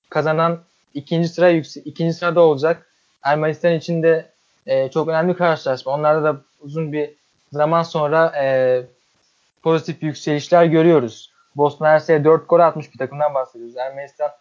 Kazanan 0.09 0.59
ikinci 0.93 1.27
sıra 1.27 1.49
yükse 1.49 1.81
ikinci 1.81 2.13
sırada 2.13 2.41
olacak. 2.41 2.85
Ermenistan 3.23 3.73
için 3.73 4.03
de 4.03 4.29
e, 4.65 4.91
çok 4.91 5.07
önemli 5.07 5.35
karşılaşma. 5.35 5.91
Onlarda 5.91 6.23
da 6.23 6.41
uzun 6.61 6.93
bir 6.93 7.09
zaman 7.51 7.83
sonra 7.83 8.33
e, 8.43 8.81
pozitif 9.63 10.03
yükselişler 10.03 10.65
görüyoruz. 10.65 11.31
Bosna 11.55 11.87
Hersek'e 11.87 12.23
4 12.23 12.49
gol 12.49 12.59
atmış 12.59 12.93
bir 12.93 12.97
takımdan 12.97 13.33
bahsediyoruz. 13.33 13.77
Ermenistan 13.77 14.31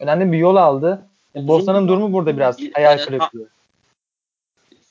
önemli 0.00 0.32
bir 0.32 0.38
yol 0.38 0.56
aldı. 0.56 1.06
Bosna'nın 1.34 1.88
durumu 1.88 2.12
burada 2.12 2.36
biraz 2.36 2.56
hayal 2.74 3.04
kırıklığı. 3.04 3.48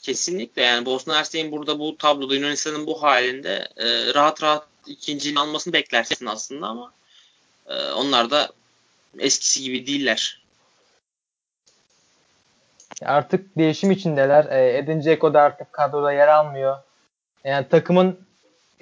Kesinlikle 0.02 0.62
yani 0.62 0.86
Bosna 0.86 1.16
Hersek'in 1.16 1.52
burada 1.52 1.80
bu 1.80 1.98
tabloda 1.98 2.36
Yunanistan'ın 2.36 2.88
bu 2.88 3.04
halinde 3.04 3.68
e, 3.78 4.14
rahat 4.14 4.44
rahat 4.44 4.68
ikinciliğini 4.88 5.40
almasını 5.40 5.74
beklersin 5.74 6.26
aslında 6.26 6.68
ama 6.68 6.92
e, 7.68 7.92
onlar 7.92 8.32
da 8.32 8.50
eskisi 9.20 9.64
gibi 9.64 9.88
değiller. 9.88 10.44
Artık 13.06 13.58
değişim 13.58 13.92
içindeler. 13.92 14.46
E, 14.46 14.78
Edin 14.78 15.02
Dzeko 15.02 15.34
da 15.34 15.42
artık 15.42 15.74
kadroda 15.74 16.14
yer 16.14 16.28
almıyor. 16.28 16.78
Yani 17.44 17.70
takımın 17.70 18.20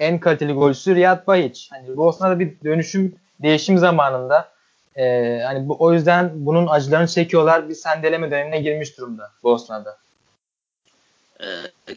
en 0.02 0.18
kaliteli 0.20 0.52
golcüsü 0.52 0.94
Riyad 0.94 1.26
Bahiç. 1.26 1.68
Hani 1.72 1.96
Bosna'da 1.96 2.38
bir 2.40 2.52
dönüşüm, 2.64 3.14
değişim 3.42 3.78
zamanında. 3.78 4.48
E, 4.96 5.38
hani 5.44 5.68
bu, 5.68 5.76
o 5.78 5.92
yüzden 5.92 6.30
bunun 6.34 6.66
acılarını 6.66 7.06
çekiyorlar. 7.06 7.68
Bir 7.68 7.74
sendeleme 7.74 8.30
dönemine 8.30 8.60
girmiş 8.60 8.98
durumda 8.98 9.30
Bosna'da. 9.42 9.96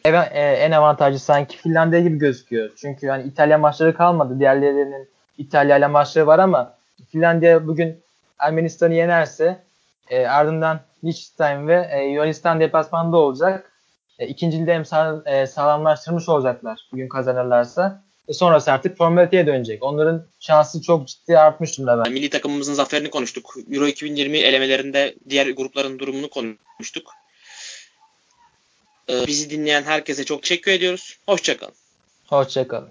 Ee, 0.04 0.40
en 0.40 0.70
avantajlı 0.70 1.18
sanki 1.18 1.56
Finlandiya 1.56 2.02
gibi 2.02 2.18
gözüküyor. 2.18 2.70
Çünkü 2.76 3.08
hani 3.08 3.22
İtalya 3.22 3.58
maçları 3.58 3.94
kalmadı. 3.94 4.38
Diğerlerinin 4.38 5.08
İtalya 5.38 5.76
ile 5.76 5.86
maçları 5.86 6.26
var 6.26 6.38
ama 6.38 6.74
Finlandiya 7.08 7.66
bugün 7.66 8.00
Ermenistan'ı 8.38 8.94
yenerse 8.94 9.58
e, 10.10 10.26
ardından 10.26 10.80
Liechtenstein 11.04 11.68
ve 11.68 11.88
e, 11.92 12.04
Yunanistan 12.04 12.60
deplasmanında 12.60 13.16
olacak. 13.16 13.72
E, 14.18 14.26
ikinciliği 14.26 14.66
de 14.66 14.74
hem 14.74 14.84
sağ, 14.84 15.22
e, 15.26 15.46
sağlamlaştırmış 15.46 16.28
olacaklar 16.28 16.80
bugün 16.92 17.08
kazanırlarsa. 17.08 18.04
E, 18.28 18.32
sonrası 18.32 18.72
artık 18.72 18.96
formaliteye 18.96 19.46
dönecek. 19.46 19.82
Onların 19.82 20.26
şansı 20.40 20.82
çok 20.82 21.08
ciddi 21.08 21.38
artmış 21.38 21.78
durumda. 21.78 22.04
Ben. 22.04 22.12
Milli 22.12 22.30
takımımızın 22.30 22.74
zaferini 22.74 23.10
konuştuk. 23.10 23.54
Euro 23.70 23.86
2020 23.86 24.38
elemelerinde 24.38 25.14
diğer 25.28 25.46
grupların 25.46 25.98
durumunu 25.98 26.30
konuştuk. 26.30 27.12
E, 29.10 29.26
bizi 29.26 29.50
dinleyen 29.50 29.82
herkese 29.82 30.24
çok 30.24 30.42
teşekkür 30.42 30.72
ediyoruz. 30.72 31.18
Hoşçakalın. 31.26 31.74
Hoşçakalın. 32.26 32.88